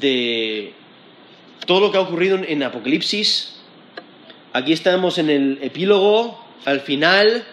[0.00, 3.56] todo lo que ha ocurrido en Apocalipsis.
[4.52, 7.44] Aquí estamos en el epílogo, al final,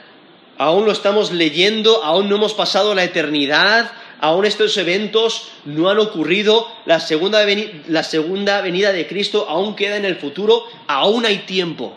[0.57, 5.97] aún lo estamos leyendo, aún no hemos pasado la eternidad, aún estos eventos no han
[5.97, 7.43] ocurrido, la segunda,
[7.87, 11.95] la segunda venida de Cristo aún queda en el futuro, aún hay tiempo.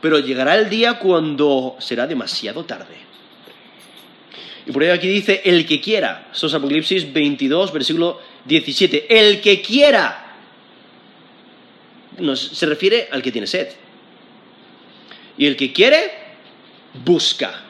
[0.00, 3.03] Pero llegará el día cuando será demasiado tarde.
[4.66, 9.06] Y por ello aquí dice, el que quiera, esto es Apocalipsis 22, versículo 17.
[9.08, 10.36] El que quiera.
[12.34, 13.68] se refiere al que tiene sed.
[15.36, 16.10] Y el que quiere,
[17.04, 17.62] busca.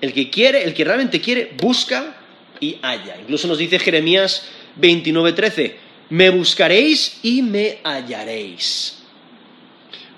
[0.00, 2.16] El que quiere, el que realmente quiere, busca
[2.60, 3.16] y halla.
[3.20, 4.48] Incluso nos dice Jeremías
[4.80, 5.74] 29:13,
[6.10, 9.02] me buscaréis y me hallaréis.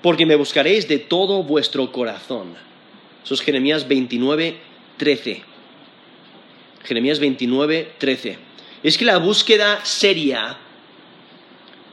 [0.01, 2.55] Porque me buscaréis de todo vuestro corazón.
[3.23, 5.48] Eso es Jeremías 29:13.
[6.83, 8.37] Jeremías 29:13
[8.83, 10.57] es que la búsqueda seria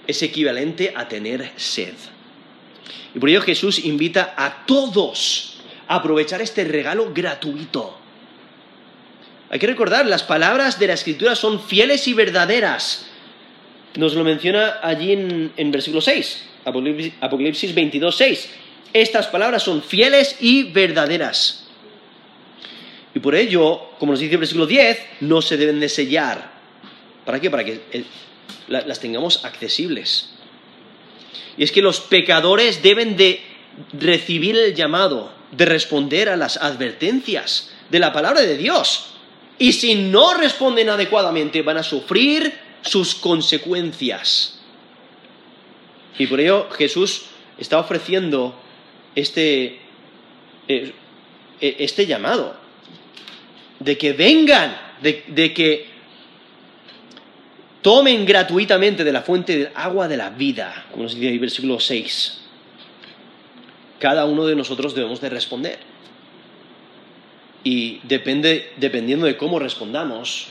[0.07, 1.95] es equivalente a tener sed.
[3.15, 7.99] Y por ello Jesús invita a todos a aprovechar este regalo gratuito.
[9.49, 13.07] Hay que recordar, las palabras de la Escritura son fieles y verdaderas.
[13.95, 16.45] Nos lo menciona allí en, versículo 6,
[17.21, 18.51] Apocalipsis 22, 6.
[18.93, 21.66] Estas palabras son fieles y verdaderas.
[23.17, 26.55] Y por ello, como nos dice el versículo 10, no se deben de sellar
[27.25, 27.51] ¿Para qué?
[27.51, 28.05] Para que eh,
[28.69, 30.31] las tengamos accesibles.
[31.57, 33.41] Y es que los pecadores deben de
[33.93, 39.15] recibir el llamado, de responder a las advertencias de la palabra de Dios.
[39.59, 42.53] Y si no responden adecuadamente, van a sufrir
[42.83, 44.61] sus consecuencias.
[46.19, 47.25] Y por ello Jesús
[47.59, 48.55] está ofreciendo
[49.17, 49.81] este,
[50.69, 50.93] eh,
[51.61, 52.66] eh, este llamado,
[53.81, 55.97] de que vengan, de que
[57.87, 61.79] tomen gratuitamente de la fuente del agua de la vida, como nos dice el versículo
[61.79, 62.41] 6.
[64.01, 65.79] Cada uno de nosotros debemos de responder.
[67.63, 70.49] Y depende, dependiendo de cómo respondamos,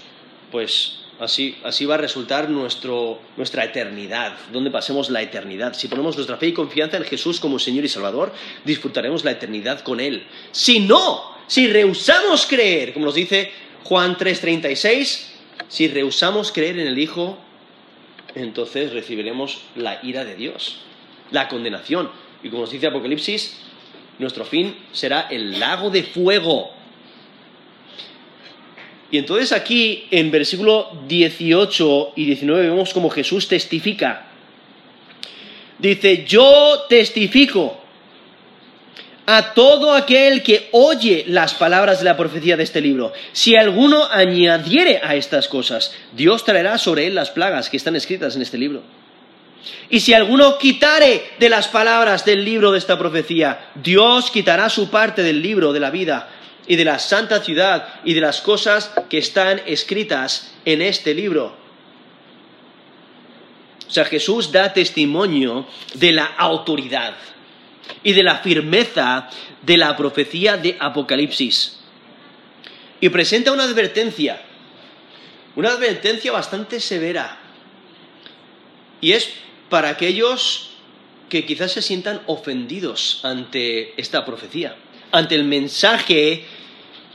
[0.49, 5.73] pues así, así va a resultar nuestro, nuestra eternidad, donde pasemos la eternidad.
[5.73, 8.31] Si ponemos nuestra fe y confianza en Jesús como Señor y Salvador,
[8.63, 10.25] disfrutaremos la eternidad con Él.
[10.51, 13.51] Si no, si rehusamos creer, como nos dice
[13.83, 15.27] Juan 3:36,
[15.67, 17.37] si rehusamos creer en el Hijo,
[18.33, 20.81] entonces recibiremos la ira de Dios,
[21.31, 22.09] la condenación.
[22.43, 23.57] Y como nos dice Apocalipsis,
[24.19, 26.71] nuestro fin será el lago de fuego.
[29.11, 34.27] Y entonces aquí en versículo 18 y 19 vemos como Jesús testifica.
[35.77, 37.84] Dice, yo testifico
[39.25, 43.11] a todo aquel que oye las palabras de la profecía de este libro.
[43.31, 48.35] Si alguno añadiere a estas cosas, Dios traerá sobre él las plagas que están escritas
[48.35, 48.83] en este libro.
[49.89, 54.89] Y si alguno quitare de las palabras del libro de esta profecía, Dios quitará su
[54.89, 56.29] parte del libro de la vida
[56.67, 61.55] y de la santa ciudad y de las cosas que están escritas en este libro.
[63.87, 67.15] O sea, Jesús da testimonio de la autoridad
[68.03, 69.29] y de la firmeza
[69.61, 71.79] de la profecía de Apocalipsis.
[73.01, 74.41] Y presenta una advertencia,
[75.55, 77.39] una advertencia bastante severa.
[79.01, 79.29] Y es
[79.69, 80.71] para aquellos
[81.29, 84.75] que quizás se sientan ofendidos ante esta profecía,
[85.11, 86.45] ante el mensaje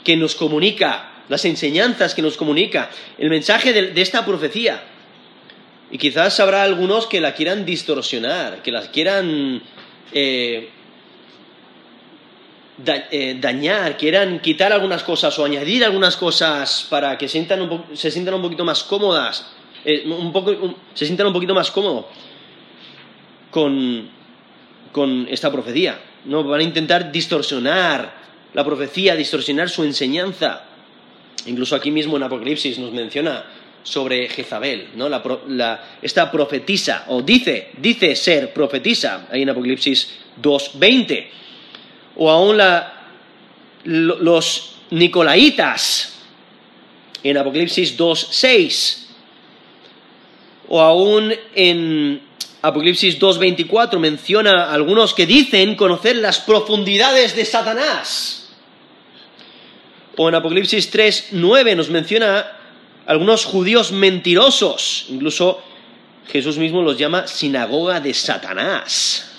[0.05, 4.83] que nos comunica, las enseñanzas que nos comunica, el mensaje de, esta profecía.
[5.91, 9.63] Y quizás habrá algunos que la quieran distorsionar, que las quieran
[10.13, 10.71] eh,
[12.87, 18.43] eh, dañar, quieran quitar algunas cosas o añadir algunas cosas para que se sientan un,
[18.43, 19.53] poquito más cómodas,
[19.85, 20.05] eh,
[20.95, 22.07] se sientan un poquito más cómodos
[23.51, 24.09] con,
[25.29, 26.01] esta profecía.
[26.25, 26.43] ¿no?
[26.45, 28.15] Van a intentar distorsionar
[28.55, 30.65] la profecía, distorsionar su enseñanza.
[31.47, 33.45] Incluso aquí mismo en Apocalipsis nos menciona
[33.83, 35.09] sobre Jezabel, ¿no?
[36.03, 40.11] esta profetisa, o dice, dice ser profetisa, ahí en Apocalipsis
[40.41, 41.27] 2.20
[42.17, 42.59] o aún
[43.85, 46.19] los Nicolaitas
[47.23, 48.97] en Apocalipsis 2.6,
[50.69, 52.23] o aún en
[52.63, 58.53] Apocalipsis 2.24 menciona a algunos que dicen conocer las profundidades de Satanás.
[60.17, 62.60] O en Apocalipsis 3.9 nos menciona
[63.11, 65.61] algunos judíos mentirosos, incluso
[66.29, 69.33] Jesús mismo los llama sinagoga de Satanás.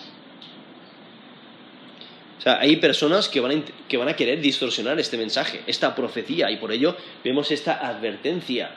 [2.37, 6.73] O sea, hay personas que van, a, querer distorsionar este mensaje, esta profecía, y por
[6.73, 8.71] ello vemos esta advertencia.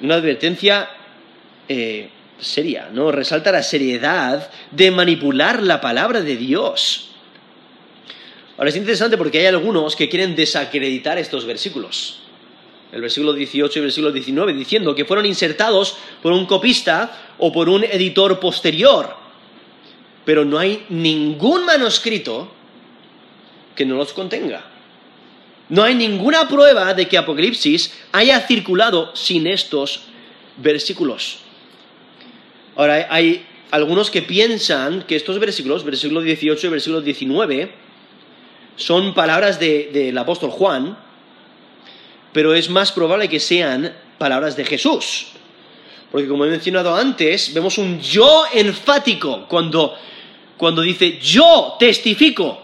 [0.00, 0.88] Una advertencia
[1.68, 2.08] eh,
[2.40, 3.12] seria, ¿no?
[3.12, 7.10] Resalta la seriedad de manipular la palabra de Dios.
[8.56, 12.22] Ahora es interesante porque hay algunos que quieren desacreditar estos versículos.
[12.92, 17.52] El versículo 18 y el versículo 19, diciendo que fueron insertados por un copista o
[17.52, 19.28] por un editor posterior
[20.28, 22.52] pero no hay ningún manuscrito
[23.74, 24.62] que no los contenga.
[25.70, 30.02] No hay ninguna prueba de que Apocalipsis haya circulado sin estos
[30.58, 31.38] versículos.
[32.76, 37.72] Ahora, hay algunos que piensan que estos versículos, versículo 18 y versículo 19,
[38.76, 40.98] son palabras del apóstol Juan,
[42.38, 45.26] pero es más probable que sean palabras de Jesús.
[46.12, 49.96] Porque como he mencionado antes, vemos un yo enfático cuando
[50.56, 52.62] cuando dice yo testifico,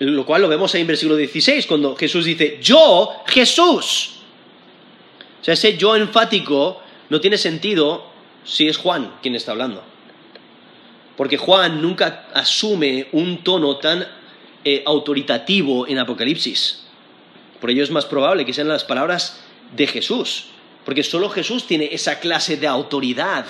[0.00, 4.22] lo cual lo vemos ahí en versículo 16, cuando Jesús dice yo, Jesús.
[5.40, 8.06] O sea, ese yo enfático no tiene sentido
[8.42, 9.84] si es Juan quien está hablando.
[11.16, 14.04] Porque Juan nunca asume un tono tan
[14.64, 16.87] eh, autoritativo en Apocalipsis.
[17.60, 19.40] Por ello es más probable que sean las palabras
[19.76, 20.46] de Jesús.
[20.84, 23.46] Porque solo Jesús tiene esa clase de autoridad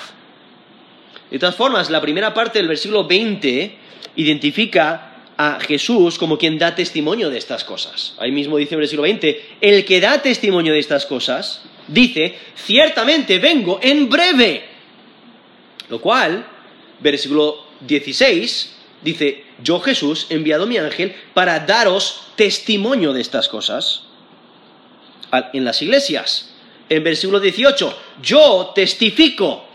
[1.30, 3.76] de todas formas, la primera parte del versículo 20
[4.16, 5.04] identifica
[5.36, 8.14] a Jesús como quien da testimonio de estas cosas.
[8.18, 13.38] Ahí mismo dice el versículo 20, el que da testimonio de estas cosas, dice, ciertamente
[13.38, 14.64] vengo en breve.
[15.90, 16.46] Lo cual,
[17.00, 24.02] versículo 16, dice, yo Jesús enviado mi ángel para daros testimonio de estas cosas
[25.52, 26.54] en las iglesias.
[26.88, 29.68] En versículo 18, yo testifico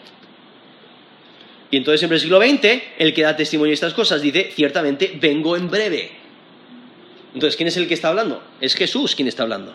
[1.73, 5.57] y entonces en versículo 20, el que da testimonio de estas cosas dice, ciertamente vengo
[5.57, 6.11] en breve.
[7.33, 8.43] Entonces, ¿quién es el que está hablando?
[8.61, 9.73] Es Jesús quien está hablando.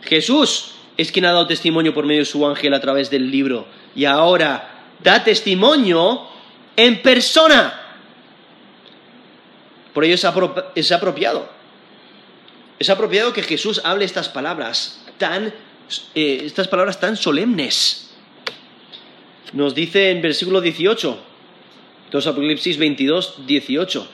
[0.00, 3.66] Jesús es quien ha dado testimonio por medio de su ángel a través del libro.
[3.94, 6.28] Y ahora da testimonio
[6.76, 7.78] en persona.
[9.96, 11.48] Por ello es, apropiado.
[12.78, 15.54] Es apropiado que Jesús hable estas palabras tan,
[16.14, 18.10] eh, estas palabras tan solemnes
[19.54, 21.18] nos dice en versículo 18,
[22.10, 24.08] 2 Apocalipsis 22, 18,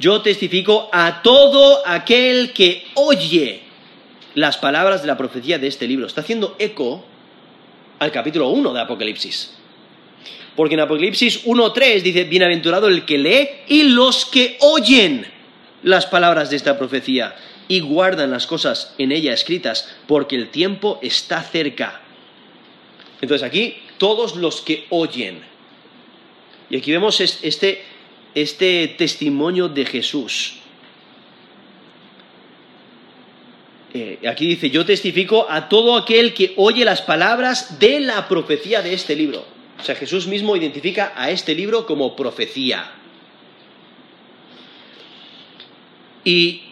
[0.00, 3.62] yo testifico a todo aquel que oye
[4.34, 6.08] las palabras de la profecía de este libro.
[6.08, 7.04] Está haciendo eco
[8.00, 9.52] al capítulo 1 de Apocalipsis.
[10.56, 15.26] Porque en Apocalipsis 1.3 dice, bienaventurado el que lee y los que oyen
[15.82, 17.34] las palabras de esta profecía
[17.66, 22.00] y guardan las cosas en ella escritas, porque el tiempo está cerca.
[23.20, 25.40] Entonces aquí todos los que oyen.
[26.70, 27.82] Y aquí vemos este,
[28.34, 30.54] este testimonio de Jesús.
[33.92, 38.82] Eh, aquí dice, yo testifico a todo aquel que oye las palabras de la profecía
[38.82, 39.53] de este libro.
[39.80, 42.92] O sea, Jesús mismo identifica a este libro como profecía.
[46.24, 46.62] Y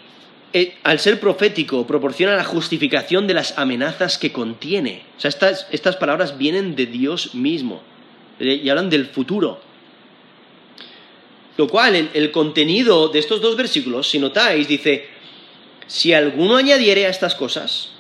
[0.54, 5.02] eh, al ser profético proporciona la justificación de las amenazas que contiene.
[5.16, 5.30] O sea,
[5.70, 7.82] estas, palabras vienen de Dios mismo
[8.38, 9.60] eh, y hablan del futuro.
[11.56, 15.06] Lo cual, el, el contenido de estos dos versículos, si notáis, dice,
[15.86, 17.90] si alguno añadiere a estas cosas,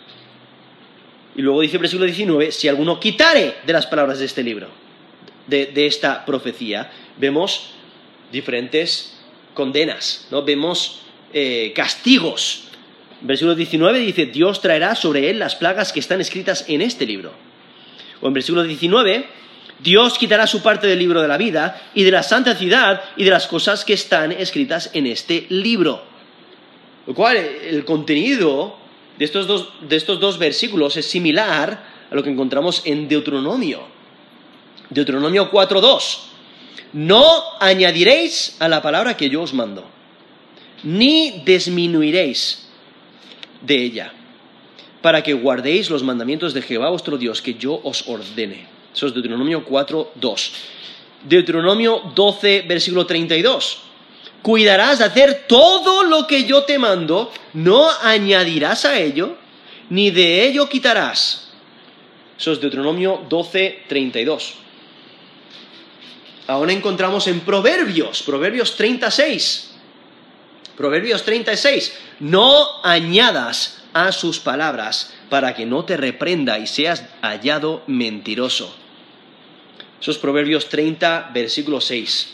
[1.34, 4.68] y luego dice el versículo 19, si alguno quitare de las palabras de este libro,
[5.52, 7.70] de, esta profecía, vemos
[8.32, 9.18] diferentes
[9.54, 10.42] condenas, ¿no?
[10.42, 12.64] Vemos eh, castigos.
[13.20, 17.32] Versículo 19 dice, Dios traerá sobre él las plagas que están escritas en este libro.
[18.20, 19.26] O en versículo 19,
[19.78, 23.24] Dios quitará su parte del libro de la vida y de la santa ciudad y
[23.24, 26.02] de las cosas que están escritas en este libro.
[27.06, 28.76] Lo cual, el contenido
[29.18, 29.46] de estos
[30.20, 33.91] dos, versículos es similar a lo que encontramos en Deuteronomio.
[34.92, 36.18] Deuteronomio 4.2.
[36.92, 37.24] No
[37.60, 39.84] añadiréis a la palabra que yo os mando,
[40.82, 42.68] ni disminuiréis
[43.62, 44.12] de ella,
[45.00, 48.66] para que guardéis los mandamientos de Jehová vuestro Dios que yo os ordene.
[48.94, 50.50] Eso es Deuteronomio 4.2.
[51.24, 53.92] Deuteronomio 12, versículo 32
[54.42, 59.36] cuidarás de hacer todo lo que yo te mando, no añadirás a ello,
[59.88, 61.48] ni de ello quitarás.
[62.36, 64.54] Eso es Deuteronomio 12, 32.
[66.46, 69.70] Ahora encontramos en Proverbios, Proverbios 36.
[70.76, 71.96] Proverbios 36.
[72.20, 78.74] No añadas a sus palabras para que no te reprenda y seas hallado mentiroso.
[80.00, 82.32] Eso es Proverbios 30, versículo 6.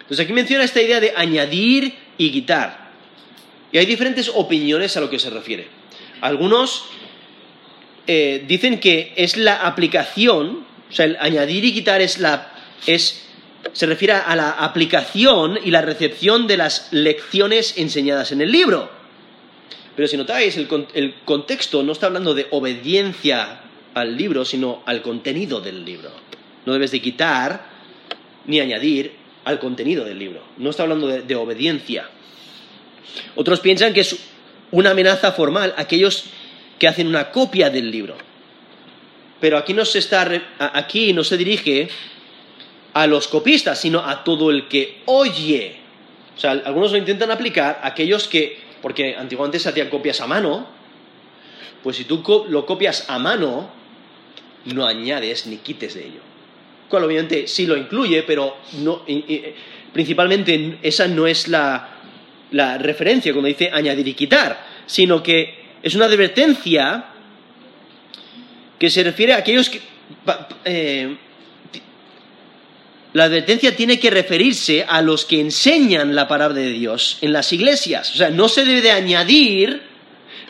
[0.00, 2.90] Entonces aquí menciona esta idea de añadir y quitar.
[3.72, 5.68] Y hay diferentes opiniones a lo que se refiere.
[6.20, 6.86] Algunos
[8.06, 12.52] eh, dicen que es la aplicación, o sea, el añadir y quitar es la,
[12.86, 13.28] es,
[13.72, 18.90] se refiere a la aplicación y la recepción de las lecciones enseñadas en el libro.
[19.94, 23.60] Pero si notáis, el, contexto no está hablando de obediencia
[23.94, 26.10] al libro, sino al contenido del libro.
[26.64, 27.66] No debes de quitar
[28.46, 29.12] ni añadir
[29.44, 30.42] al contenido del libro.
[30.56, 32.08] No está hablando de, obediencia.
[33.34, 34.16] Otros piensan que es
[34.70, 36.24] una amenaza formal aquellos
[36.78, 38.16] que hacen una copia del libro.
[39.40, 41.88] Pero aquí no se está aquí no se dirige
[42.94, 45.76] a los copistas, sino a todo el que oye.
[46.36, 50.26] O sea, algunos lo intentan aplicar a aquellos que, porque antiguamente se hacían copias a
[50.26, 50.66] mano,
[51.82, 53.70] pues si tú lo copias a mano,
[54.64, 56.30] no añades ni quites de ello
[56.90, 58.58] cual obviamente sí lo incluye, pero
[59.94, 61.96] principalmente esa no es la,
[62.78, 67.06] referencia cuando dice añadir y quitar, sino que es una advertencia
[68.78, 69.80] que se refiere a aquellos que...
[70.64, 71.16] Eh,
[73.12, 77.52] la advertencia tiene que referirse a los que enseñan la palabra de Dios en las
[77.52, 78.12] iglesias.
[78.14, 79.82] O sea, no se debe de añadir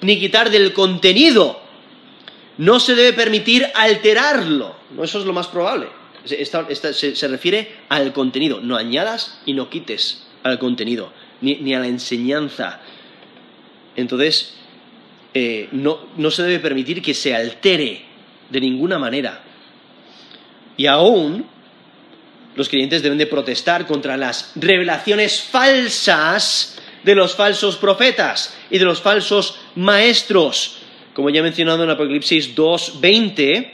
[0.02, 1.60] ni quitar del contenido.
[2.58, 4.76] No se debe permitir alterarlo.
[5.02, 5.88] Eso es lo más probable
[6.24, 8.60] se, refiere al contenido.
[8.60, 12.80] No añadas y no quites al contenido, ni, a la enseñanza.
[13.96, 14.54] Entonces,
[15.34, 18.02] eh, no, no se debe permitir que se altere
[18.50, 19.42] de ninguna manera.
[20.76, 21.46] Y aún
[22.60, 28.84] los creyentes deben de protestar contra las revelaciones falsas de los falsos profetas y de
[28.84, 30.76] los falsos maestros.
[31.14, 33.70] Como ya he mencionado en Apocalipsis 2.20,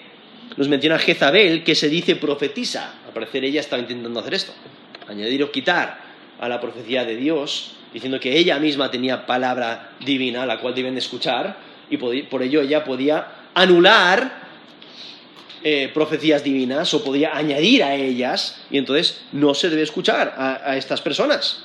[0.57, 2.95] nos menciona Jezabel, que se dice profetiza.
[3.05, 4.53] Al parecer ella estaba intentando hacer esto,
[5.09, 5.99] añadir o quitar
[6.39, 10.97] a la profecía de Dios, diciendo que ella misma tenía palabra divina, la cual deben
[10.97, 11.57] escuchar,
[11.91, 14.46] y por ello ella podía anular
[15.65, 20.77] eh, profecías divinas o podía añadir a ellas, y entonces no se debe escuchar a
[20.77, 21.65] estas personas.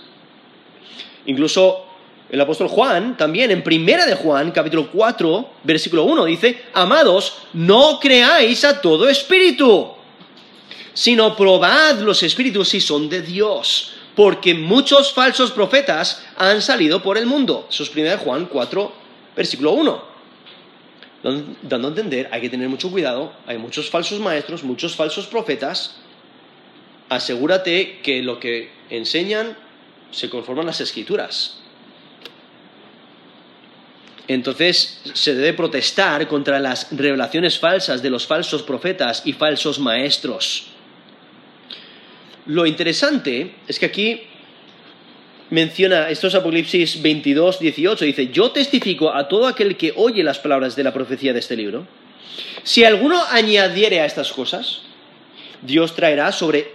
[1.26, 1.86] Incluso
[2.32, 8.00] el apóstol Juan, también en Primera de Juan, capítulo 4, versículo 1, dice, Amados, no
[8.00, 9.92] creáis a todo espíritu,
[10.94, 17.18] sino probad los espíritus si son de Dios, porque muchos falsos profetas han salido por
[17.18, 17.68] el mundo.
[17.70, 18.94] Eso es de Juan 4,
[19.36, 20.11] versículo 1.
[21.24, 25.98] Dando a entender, hay que tener mucho cuidado, hay muchos falsos maestros, muchos falsos profetas.
[27.10, 29.56] Asegúrate que lo que enseñan
[30.12, 31.62] se conforman las escrituras
[34.34, 40.68] entonces se debe protestar contra las revelaciones falsas de los falsos profetas y falsos maestros.
[42.46, 44.22] Lo interesante es que aquí
[45.52, 50.40] menciona, esto es Apocalipsis 22, 18, dice, yo testifico a todo aquel que oye las
[50.40, 51.86] palabras de la profecía de este libro.
[52.64, 54.82] Si alguno añadiere a estas cosas,
[55.62, 56.72] Dios traerá sobre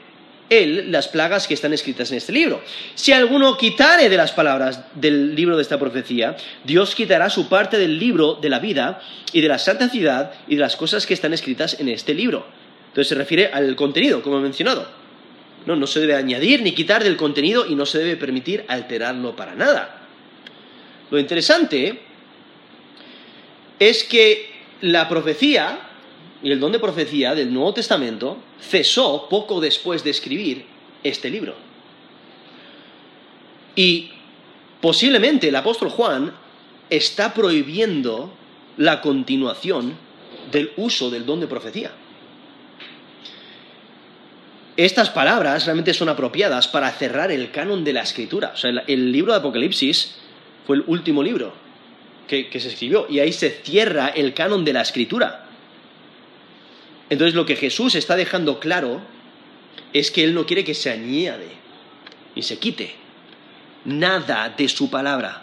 [0.51, 2.63] él las plagas que están escritas en este libro.
[2.95, 7.79] Si alguno quitare de las palabras del libro de esta profecía, Dios quitará su parte
[7.79, 9.01] del libro de la vida
[9.33, 12.47] y de la santa ciudad y de las cosas que están escritas en este libro.
[12.89, 15.06] Entonces se refiere al contenido, como he mencionado.
[15.67, 19.35] No, no se debe añadir ni quitar del contenido y no se debe permitir alterarlo
[19.35, 20.07] para nada.
[21.11, 22.01] Lo interesante
[23.79, 24.51] es que
[24.81, 25.81] la profecía
[26.43, 30.65] y el don de profecía del Nuevo Testamento cesó poco después de escribir
[31.03, 31.55] este libro.
[33.75, 34.11] Y
[34.81, 36.33] posiblemente el apóstol Juan
[36.89, 38.33] está prohibiendo
[38.77, 39.97] la continuación
[40.51, 41.91] del uso del don de profecía.
[44.77, 48.53] Estas palabras realmente son apropiadas para cerrar el canon de la escritura.
[48.55, 50.17] O sea, el, libro de Apocalipsis
[50.67, 51.55] fue el último libro
[52.29, 55.47] que, que se escribió y ahí se cierra el canon de la escritura.
[57.09, 59.01] Entonces lo que Jesús está dejando claro
[59.93, 61.49] es que Él no quiere que se añade
[62.35, 63.07] y se quite
[63.87, 65.43] nada de su palabra.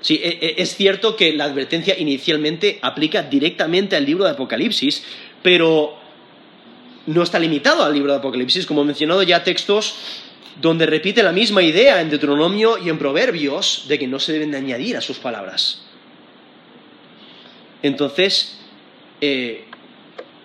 [0.00, 5.04] Sí, e, e, es cierto que la advertencia inicialmente aplica directamente al libro de Apocalipsis,
[5.42, 6.01] pero
[7.06, 9.94] no está limitado al libro de Apocalipsis, como he mencionado ya textos
[10.60, 14.50] donde repite la misma idea en Deuteronomio y en Proverbios de que no se deben
[14.50, 15.82] de añadir a sus palabras.
[17.82, 18.58] Entonces,
[19.20, 19.64] eh,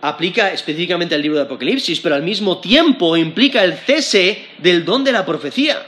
[0.01, 5.03] aplica específicamente al libro de Apocalipsis, pero al mismo tiempo implica el cese del don
[5.03, 5.85] de la profecía.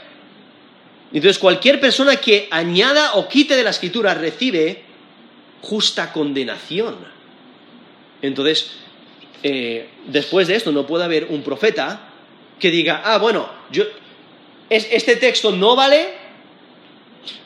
[1.12, 4.82] Entonces cualquier persona que añada o quite de la escritura recibe
[5.60, 6.96] justa condenación.
[8.22, 8.72] Entonces,
[9.42, 12.08] eh, después de esto no puede haber un profeta
[12.58, 13.84] que diga, ah, bueno, yo,
[14.68, 16.20] este texto no vale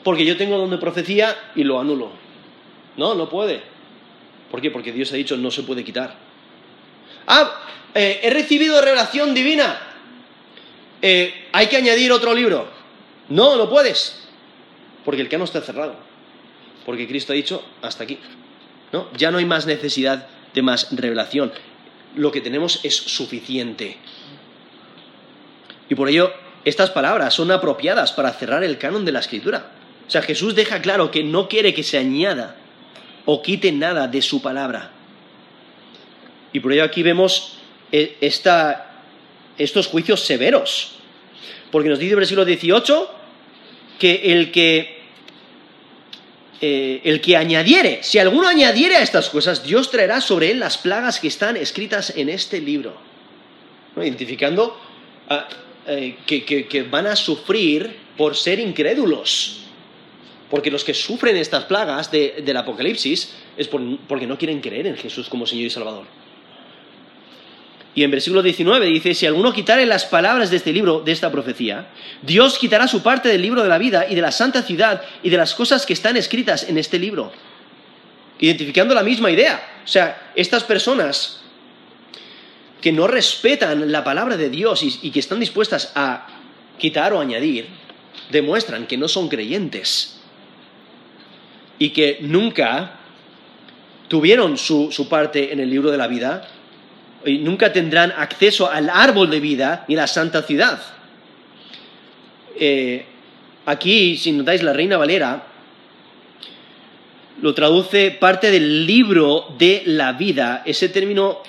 [0.03, 2.11] porque yo tengo don de profecía y lo anulo.
[2.97, 3.61] No, no puede.
[4.51, 4.71] ¿Por qué?
[4.71, 6.15] Porque Dios ha dicho no se puede quitar.
[7.27, 7.61] Ah,
[7.93, 9.79] eh, he recibido revelación divina.
[11.01, 12.67] Eh, hay que añadir otro libro.
[13.29, 14.27] No, no puedes.
[15.03, 15.95] Porque el canon está cerrado.
[16.85, 18.19] Porque Cristo ha dicho hasta aquí.
[18.91, 19.09] ¿no?
[19.17, 21.51] Ya no hay más necesidad de más revelación.
[22.15, 23.97] Lo que tenemos es suficiente.
[25.89, 29.71] Y por ello, estas palabras son apropiadas para cerrar el canon de la escritura.
[30.07, 32.55] O sea, Jesús deja claro que no quiere que se añada
[33.25, 34.91] o quite nada de su palabra.
[36.53, 37.57] Y por ello aquí vemos
[37.91, 40.93] eh, estos juicios severos.
[41.71, 43.11] Porque nos dice el versículo 18
[43.99, 44.94] que el que,
[46.61, 50.77] eh, el que añadiere, si alguno añadiere a estas cosas, Dios traerá sobre él las
[50.77, 52.95] plagas que están escritas en este libro.
[53.97, 54.79] Identificando
[55.87, 59.61] eh, que, van a sufrir por ser incrédulos.
[60.49, 65.27] Porque los que sufren estas plagas del Apocalipsis es porque no quieren creer en Jesús
[65.27, 66.05] como Señor y Salvador.
[67.95, 71.31] Y en versículo 19 dice, si alguno quitare las palabras de este libro, de esta
[71.31, 71.87] profecía,
[72.21, 75.29] Dios quitará su parte del libro de la vida y de la santa ciudad y
[75.29, 77.31] de las cosas que están escritas en este libro.
[78.37, 79.81] Identificando la misma idea.
[79.85, 81.39] O sea, estas personas
[82.81, 86.27] que no respetan la palabra de Dios y, que están dispuestas a
[86.77, 87.67] quitar o añadir,
[88.29, 90.19] demuestran que no son creyentes
[91.79, 92.99] y que nunca
[94.09, 96.49] tuvieron su parte en el libro de la vida
[97.25, 100.81] y nunca tendrán acceso al árbol de vida ni a la santa ciudad.
[102.57, 103.05] Eh,
[103.65, 105.47] aquí, si notáis, la Reina Valera
[107.41, 110.63] lo traduce parte del libro de la vida.
[110.65, 111.39] Ese término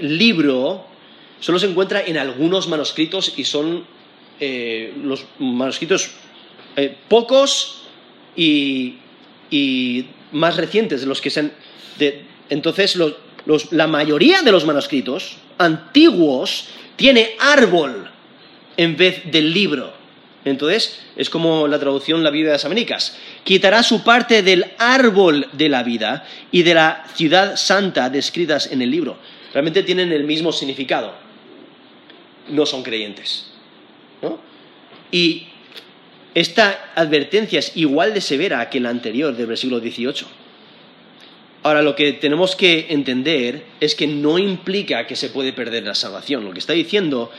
[0.00, 0.86] libro
[1.40, 3.84] solo se encuentra en algunos manuscritos y son
[4.40, 6.10] eh, los manuscritos
[6.76, 7.82] eh, pocos
[8.36, 8.96] y,
[10.30, 11.52] más recientes de los que se han...
[12.50, 13.14] entonces, los,
[13.70, 18.10] la mayoría de los manuscritos antiguos tiene árbol
[18.76, 19.92] en vez del libro.
[20.44, 23.16] Entonces, es como la traducción la Biblia de las Américas.
[23.44, 28.82] Quitará su parte del árbol de la vida y de la ciudad santa descritas en
[28.82, 29.18] el libro.
[29.52, 31.14] Realmente tienen el mismo significado.
[32.48, 33.46] No son creyentes.
[35.10, 35.48] Y
[36.34, 40.26] esta advertencia es igual de severa que la anterior del versículo 18.
[41.62, 45.94] Ahora, lo que tenemos que entender es que no implica que se puede perder la
[45.94, 46.44] salvación.
[46.44, 47.30] Lo que está diciendo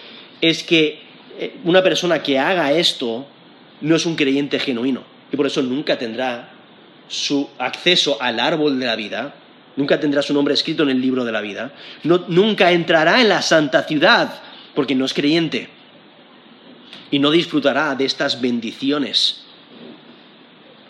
[0.42, 1.00] es que
[1.40, 3.26] eh, una persona que haga esto
[3.82, 6.52] no es un creyente genuino y por eso nunca tendrá
[7.08, 9.36] su acceso al árbol de la vida,
[9.78, 11.72] nunca tendrá su nombre escrito en el libro de la vida,
[12.04, 14.42] nunca entrará en la santa ciudad
[14.76, 15.70] porque no es creyente.
[17.12, 19.42] y no disfrutará de estas bendiciones.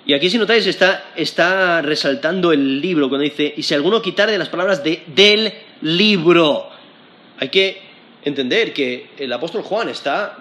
[0.09, 4.31] Y aquí si notáis está, está resaltando el libro cuando dice, y si alguno quitare
[4.31, 6.67] de las palabras de, del libro.
[7.37, 7.79] Hay que
[8.23, 10.37] entender que el apóstol Juan está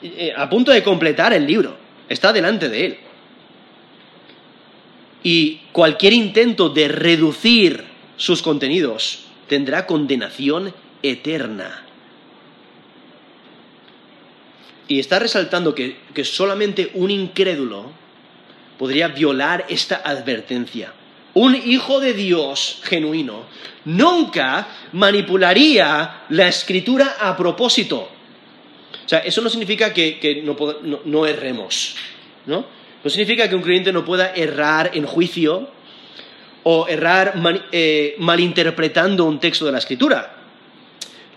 [0.00, 1.76] eh, a punto de completar el libro,
[2.08, 2.98] está delante de él.
[5.24, 7.82] Y cualquier intento de reducir
[8.16, 10.72] sus contenidos tendrá condenación
[11.02, 11.82] eterna.
[14.86, 18.03] Y está resaltando que, que solamente un incrédulo
[18.78, 20.92] podría violar esta advertencia.
[21.34, 23.44] Un hijo de Dios genuino
[23.84, 28.08] nunca manipularía la escritura a propósito.
[29.04, 30.42] O sea, eso no significa que,
[31.04, 31.96] no, erremos,
[32.46, 32.66] ¿no?
[33.02, 35.68] No significa que un creyente no pueda errar en juicio
[36.62, 37.34] o errar
[37.70, 40.36] eh, malinterpretando un texto de la escritura.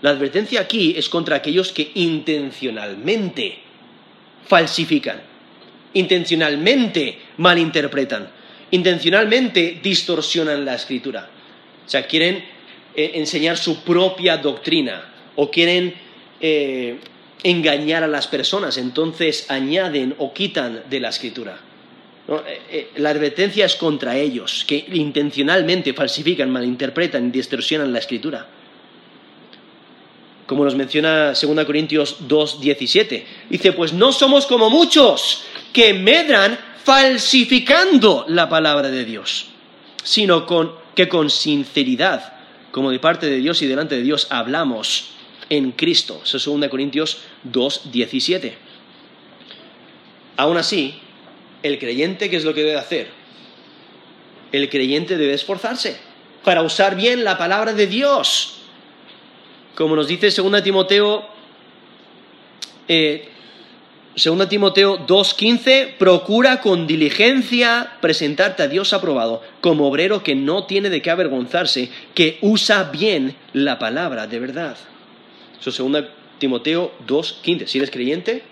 [0.00, 3.58] La advertencia aquí es contra aquellos que intencionalmente
[4.46, 5.20] falsifican,
[5.94, 8.28] intencionalmente malinterpretan,
[8.70, 11.28] intencionalmente distorsionan la escritura.
[11.86, 12.44] O sea, quieren
[12.94, 15.94] eh, enseñar su propia doctrina o quieren
[16.40, 16.98] eh,
[17.42, 21.60] engañar a las personas, entonces añaden o quitan de la escritura.
[22.96, 28.46] La advertencia es contra ellos, que intencionalmente falsifican, malinterpretan y distorsionan la escritura
[30.48, 33.26] como nos menciona 2 Corintios 2, 17.
[33.50, 35.44] Dice, pues no somos como muchos
[35.74, 39.48] que medran falsificando la palabra de Dios,
[40.02, 40.46] sino
[40.94, 42.32] que con sinceridad,
[42.72, 45.10] como de parte de Dios y delante de Dios, hablamos
[45.50, 46.22] en Cristo.
[46.24, 48.56] Eso es 2 Corintios 2, 17.
[50.38, 50.98] Aún así,
[51.62, 53.10] el creyente, ¿qué es lo que debe hacer?
[54.50, 55.98] El creyente debe esforzarse
[56.42, 58.57] para usar bien la palabra de Dios
[59.78, 61.24] como nos dice 2 Timoteo,
[62.88, 63.28] eh,
[64.16, 70.90] 2 Timoteo 2.15, procura con diligencia presentarte a Dios aprobado, como obrero que no tiene
[70.90, 74.76] de qué avergonzarse, que usa bien la palabra de verdad.
[75.60, 76.06] Eso es 2
[76.40, 77.68] Timoteo 2.15.
[77.68, 78.42] Si eres creyente,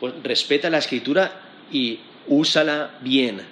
[0.00, 1.40] pues respeta la escritura
[1.70, 3.42] y úsala bien.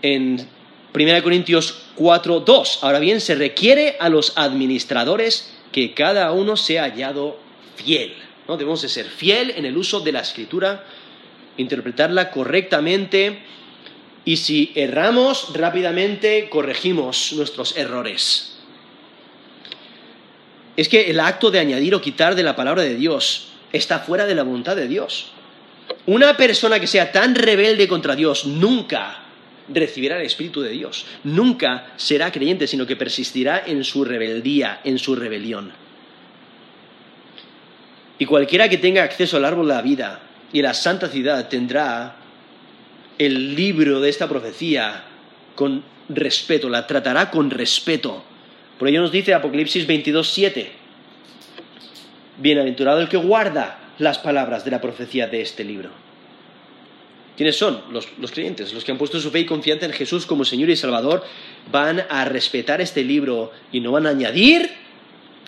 [0.00, 0.48] En
[0.94, 2.78] 1 Corintios 4, 2.
[2.82, 7.38] Ahora bien, se requiere a los administradores que cada uno sea hallado
[7.76, 8.14] fiel.
[8.46, 8.56] ¿no?
[8.56, 10.84] Debemos de ser fiel en el uso de la escritura,
[11.56, 13.40] interpretarla correctamente
[14.24, 18.56] y si erramos rápidamente corregimos nuestros errores.
[20.76, 24.26] Es que el acto de añadir o quitar de la palabra de Dios está fuera
[24.26, 25.32] de la voluntad de Dios.
[26.06, 29.27] Una persona que sea tan rebelde contra Dios nunca
[29.72, 31.06] recibirá el Espíritu de Dios.
[31.24, 35.72] Nunca será creyente, sino que persistirá en su rebeldía, en su rebelión.
[38.18, 40.20] Y cualquiera que tenga acceso al árbol de la vida
[40.52, 42.16] y a la santa ciudad tendrá
[43.18, 45.04] el libro de esta profecía
[45.54, 48.24] con respeto, la tratará con respeto.
[48.78, 50.72] Por ello nos dice Apocalipsis 22, 7.
[52.38, 55.90] Bienaventurado el que guarda las palabras de la profecía de este libro.
[57.38, 57.82] ¿Quiénes son?
[57.92, 60.74] Los, creyentes, los que han puesto su fe y confianza en Jesús como Señor y
[60.74, 61.22] Salvador,
[61.70, 64.68] van a respetar este libro y no van a añadir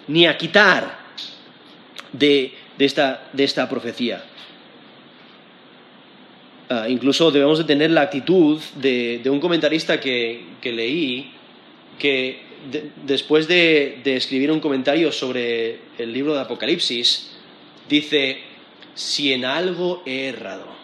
[0.06, 1.00] ni a quitar
[2.12, 4.22] de, esta, profecía.
[6.68, 11.32] Ah, incluso debemos de tener la actitud de, un comentarista que, leí,
[11.98, 12.38] que
[13.04, 17.32] después de, de escribir un comentario sobre el libro de Apocalipsis,
[17.88, 18.38] dice,
[18.94, 20.79] si en algo he errado,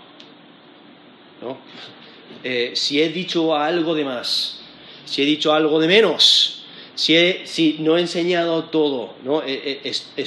[2.43, 4.61] eh, si he dicho algo de más,
[5.05, 9.15] si he dicho algo de menos, si, no he enseñado todo.
[9.47, 10.27] Eh, eh,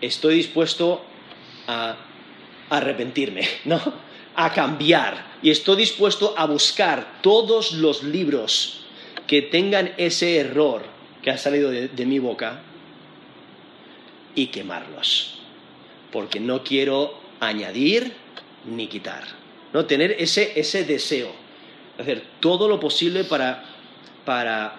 [0.00, 1.02] estoy dispuesto
[1.66, 1.96] a
[2.70, 3.42] arrepentirme,
[4.36, 8.80] a cambiar y estoy dispuesto a buscar todos los libros
[9.26, 10.82] que tengan ese error
[11.22, 12.60] que ha salido de mi boca
[14.34, 15.38] y quemarlos,
[16.12, 18.12] porque no quiero añadir
[18.66, 19.43] ni quitar.
[19.74, 19.84] ¿No?
[19.84, 21.30] Tener ese, ese deseo,
[21.98, 23.64] hacer todo lo posible para,
[24.24, 24.76] para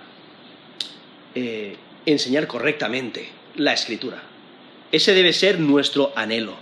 [1.36, 1.76] eh,
[2.06, 4.24] enseñar correctamente la escritura.
[4.91, 6.56] Ese debe ser nuestro anhelo.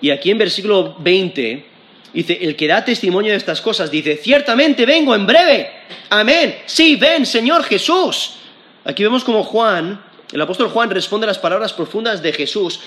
[0.00, 1.66] Y aquí en versículo 20
[2.14, 5.70] dice, el que da testimonio de estas cosas dice, ciertamente vengo en breve.
[6.08, 6.60] Amén.
[6.64, 8.36] Sí, ven, Señor Jesús.
[8.82, 10.02] Aquí vemos como Juan,
[10.32, 12.80] el apóstol Juan responde a las palabras profundas de Jesús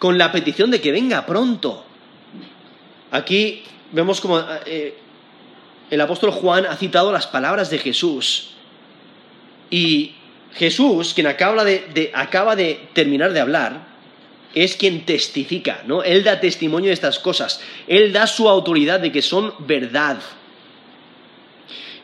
[0.00, 1.91] con la petición de que venga pronto.
[3.12, 4.96] Aquí vemos como eh,
[5.90, 8.52] el apóstol Juan ha citado las palabras de Jesús.
[9.70, 10.14] Y
[10.54, 13.86] Jesús, quien acaba de, terminar de hablar,
[14.54, 16.02] es quien testifica, ¿no?
[16.02, 17.60] Él da testimonio de estas cosas.
[17.86, 20.18] Él da su autoridad de que son verdad.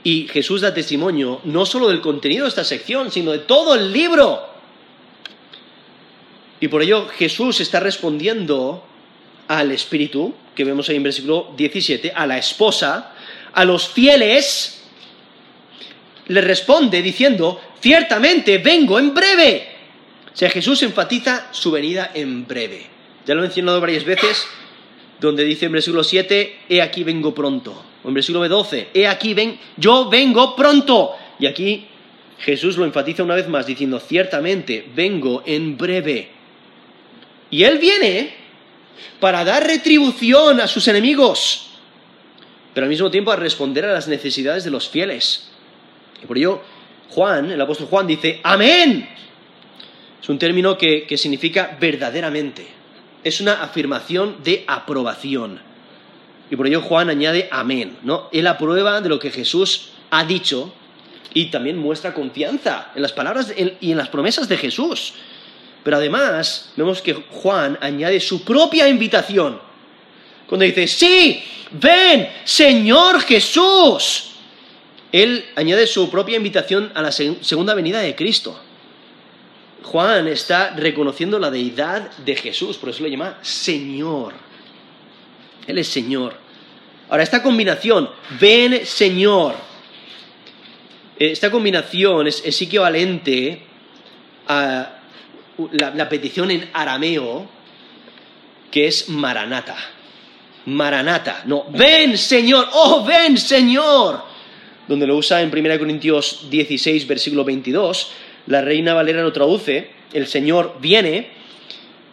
[0.05, 3.93] Y Jesús da testimonio no solo del contenido de esta sección, sino de todo el
[3.93, 4.47] libro.
[6.61, 8.85] Y por ello Jesús está respondiendo
[9.49, 13.13] al Espíritu, que vemos ahí en versículo 17, a la esposa,
[13.53, 14.85] a los fieles,
[16.29, 19.69] le responde diciendo, ciertamente vengo en breve.
[20.33, 22.87] O sea, Jesús enfatiza su venida en breve.
[23.27, 24.47] Ya lo he mencionado varias veces,
[25.21, 27.85] donde dice en versículo 7, he aquí vengo pronto.
[28.05, 31.13] O en versículo 12, he aquí ven, yo vengo pronto.
[31.41, 31.89] Y aquí
[32.39, 36.29] Jesús lo enfatiza una vez más diciendo, ciertamente vengo en breve.
[37.51, 38.35] Y Él viene
[39.21, 41.71] para dar retribución a sus enemigos,
[42.75, 45.51] pero al mismo tiempo a responder a las necesidades de los fieles.
[46.23, 46.63] Y por ello,
[47.11, 49.09] Juan, el apóstol Juan dice, amén.
[50.21, 52.67] Es un término que, que significa verdaderamente.
[53.25, 55.61] Es una afirmación de aprobación.
[56.51, 58.29] Y por ello Juan añade amén, ¿no?
[58.33, 60.73] Él aprueba de lo que Jesús ha dicho
[61.35, 65.15] y también muestra confianza en las palabras y en las promesas de Jesús.
[65.85, 69.61] Pero además vemos que Juan añade su propia invitación.
[70.47, 74.25] Cuando dice, sí, ven, Señor Jesús.
[75.13, 78.59] Él añade su propia invitación a la segunda venida de Cristo.
[79.83, 84.35] Juan está reconociendo la deidad de Jesús, por eso lo llama Señor.
[85.67, 86.35] Él es Señor.
[87.09, 89.55] Ahora, esta combinación, ven Señor,
[91.19, 93.63] esta combinación es equivalente
[94.47, 94.98] a
[95.73, 97.47] la, petición en arameo,
[98.71, 99.77] que es Maranata.
[100.67, 104.23] Maranata, no, ven Señor, oh ven Señor,
[104.87, 108.11] donde lo usa en 1 Corintios 16, versículo 22,
[108.49, 111.31] la Reina Valera lo traduce, el Señor viene,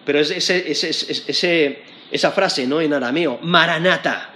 [0.05, 0.31] pero es
[2.11, 2.79] esa frase, ¿no?
[2.79, 4.29] En arameo, Maranata,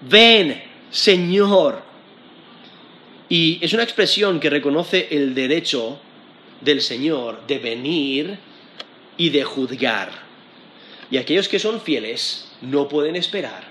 [0.00, 1.82] ven Señor.
[3.28, 6.00] Y es una expresión que reconoce el derecho
[6.62, 8.47] del Señor de venir
[9.18, 10.10] y de juzgar.
[11.10, 13.64] Y aquellos que son fieles no pueden esperar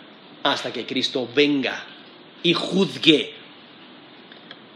[0.44, 1.84] hasta que Cristo venga
[2.44, 3.34] y juzgue.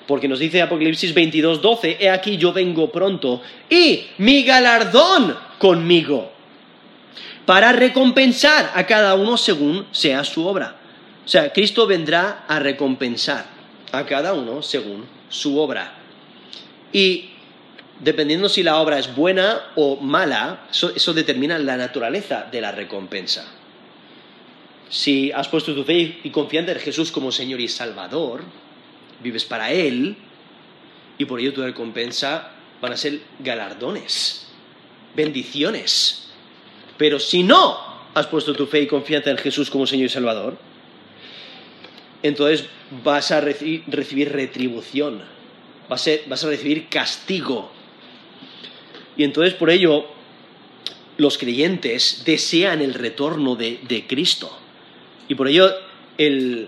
[0.08, 6.32] Porque nos dice Apocalipsis 22, 12, he aquí yo vengo pronto y mi galardón conmigo
[7.46, 10.78] para recompensar a cada uno según sea su obra.
[11.24, 13.46] O sea, Cristo vendrá a recompensar
[13.92, 15.94] a cada uno según su obra.
[16.92, 17.31] Y
[18.02, 23.46] dependiendo si la obra es buena o mala, eso, determina la naturaleza de la recompensa.
[24.90, 28.44] Si has puesto tu fe y confianza en Jesús como Señor y Salvador,
[29.22, 30.18] vives para Él,
[31.18, 34.48] y por ello tu recompensa van a ser galardones,
[35.16, 36.32] bendiciones.
[36.98, 37.78] Pero si no
[38.16, 40.58] has puesto tu fe y confianza en Jesús como Señor y Salvador,
[42.24, 42.66] entonces
[43.04, 45.22] vas a recibir retribución,
[45.88, 47.72] vas a recibir castigo
[49.22, 50.08] y entonces por ello
[51.18, 54.52] los creyentes desean el retorno de, Cristo.
[55.28, 55.72] Y por ello
[56.18, 56.68] el,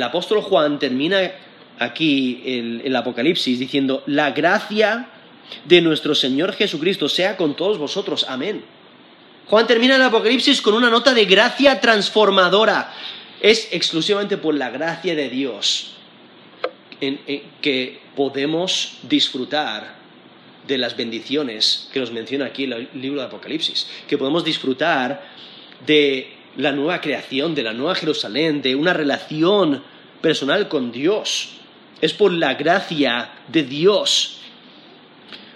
[0.00, 1.32] apóstol Juan termina
[1.80, 5.08] aquí el, el Apocalipsis diciendo, la gracia
[5.64, 8.24] de nuestro Señor Jesucristo sea con todos vosotros.
[8.28, 8.62] Amén.
[9.46, 12.94] Juan termina el Apocalipsis con una nota de gracia transformadora.
[13.40, 15.96] Es exclusivamente por la gracia de Dios
[17.00, 19.97] que podemos disfrutar
[20.68, 25.24] de las bendiciones que nos menciona aquí el libro de Apocalipsis, que podemos disfrutar
[25.84, 29.82] de la nueva creación, de la nueva Jerusalén, de una relación
[30.20, 31.54] personal con Dios.
[32.00, 34.40] Es por la gracia de Dios.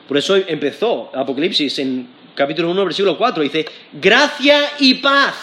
[0.09, 3.43] Por eso empezó Apocalipsis en capítulo 1, versículo 4.
[3.43, 5.35] Dice, gracia y paz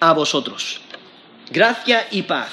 [0.00, 0.80] a vosotros.
[1.50, 2.50] Gracia y paz.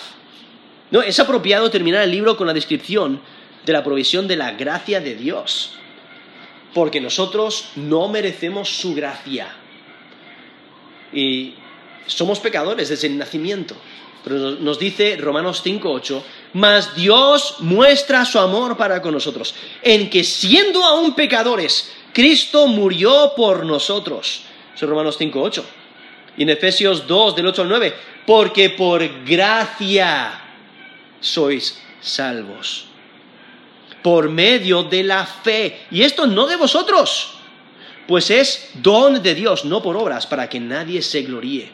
[0.91, 3.21] No, es apropiado terminar el libro con la descripción
[3.65, 5.77] de la provisión de la gracia de Dios
[6.77, 9.47] porque nosotros no merecemos su gracia.
[11.11, 11.55] Y
[12.05, 13.75] somos pecadores desde el nacimiento.
[14.23, 16.21] Pero nos dice Romanos 5.8,
[16.53, 23.33] mas Dios muestra su amor para con nosotros, en que siendo aún pecadores, Cristo murió
[23.35, 24.43] por nosotros.
[24.75, 25.63] Eso es Romanos 5.8.
[26.37, 27.95] Y en Efesios 2, del 8 al 9,
[28.27, 30.43] porque por gracia
[31.21, 32.86] sois salvos
[34.07, 35.81] por medio de la fe.
[35.91, 37.33] Y esto no de vosotros,
[38.07, 41.69] pues es don de Dios, no por obras, para que nadie se gloríe.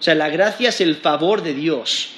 [0.00, 2.08] O sea, la gracia es el favor de Dios,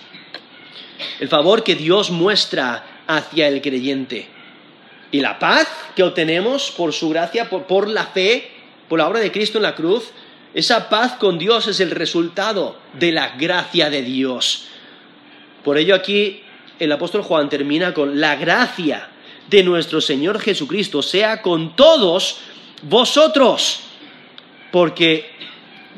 [1.21, 4.27] el favor que Dios muestra hacia el creyente.
[5.13, 8.51] Y la paz que obtenemos por su gracia, por, la fe,
[8.89, 10.13] por la obra de Cristo en la cruz,
[10.55, 14.69] Esa paz con Dios es el resultado de la gracia de Dios.
[15.63, 16.43] Por ello aquí
[16.79, 19.11] el apóstol Juan termina con la gracia
[19.51, 22.39] de nuestro Señor Jesucristo sea con todos
[22.83, 23.81] vosotros,
[24.71, 25.31] porque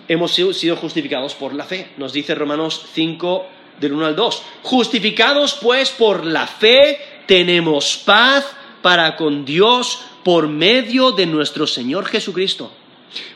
[0.09, 1.91] hemos sido justificados por la fe.
[1.97, 3.47] Nos dice Romanos 5
[3.81, 4.43] del 1 al 2.
[4.63, 8.47] Justificados pues por la fe, tenemos paz
[8.83, 12.73] para con Dios por medio de nuestro Señor Jesucristo.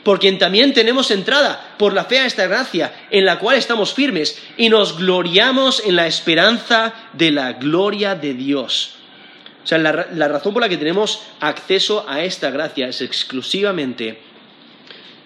[0.03, 3.93] Por quien también tenemos entrada por la fe a esta gracia, en la cual estamos
[3.93, 8.94] firmes y nos gloriamos en la esperanza de la gloria de Dios.
[9.65, 14.19] O sea, la, razón por la que tenemos acceso a esta gracia es exclusivamente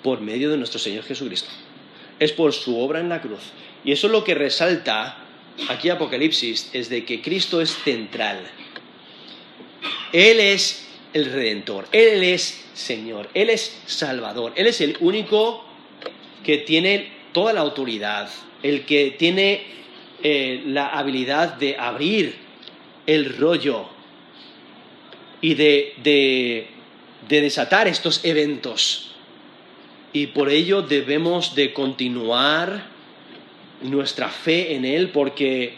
[0.02, 1.50] por medio de nuestro Señor Jesucristo.
[2.20, 3.42] Es por su obra en la cruz.
[3.84, 5.18] Y eso es lo que resalta
[5.68, 8.40] aquí Apocalipsis, es de que Cristo es central.
[10.14, 15.66] Él es el Redentor, Él es Señor, Él es Salvador, Él es el único
[16.46, 18.30] que tiene toda la autoridad,
[18.64, 19.66] el que tiene
[20.24, 22.36] eh, la habilidad de abrir
[23.06, 23.99] el rollo
[25.42, 26.68] y de,
[27.28, 29.16] de desatar estos eventos.
[30.12, 32.84] Y por ello debemos de continuar
[33.82, 35.74] nuestra fe en Él porque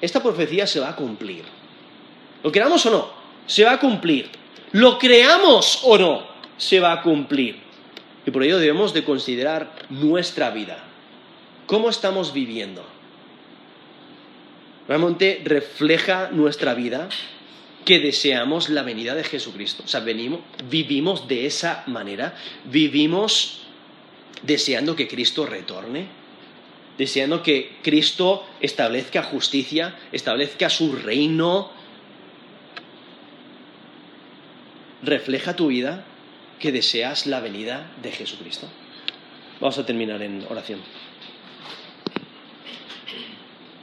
[0.00, 1.42] esta profecía se va a cumplir.
[2.42, 3.10] Lo queramos o no,
[3.46, 4.28] se va a cumplir.
[4.72, 6.26] Lo creamos o no,
[6.56, 7.56] se va a cumplir.
[8.26, 10.78] Y por ello debemos de considerar nuestra vida.
[11.66, 12.84] ¿Cómo estamos viviendo?
[14.86, 17.08] ¿Realmente refleja nuestra vida
[17.84, 19.82] que deseamos la venida de Jesucristo?
[19.84, 23.60] O sea, venimos, vivimos de esa manera, vivimos
[24.42, 26.06] deseando que Cristo retorne,
[26.98, 31.70] deseando que Cristo establezca justicia, establezca su reino.
[35.02, 36.04] ¿Refleja tu vida
[36.58, 38.68] que deseas la venida de Jesucristo?
[39.60, 40.80] Vamos a terminar en oración.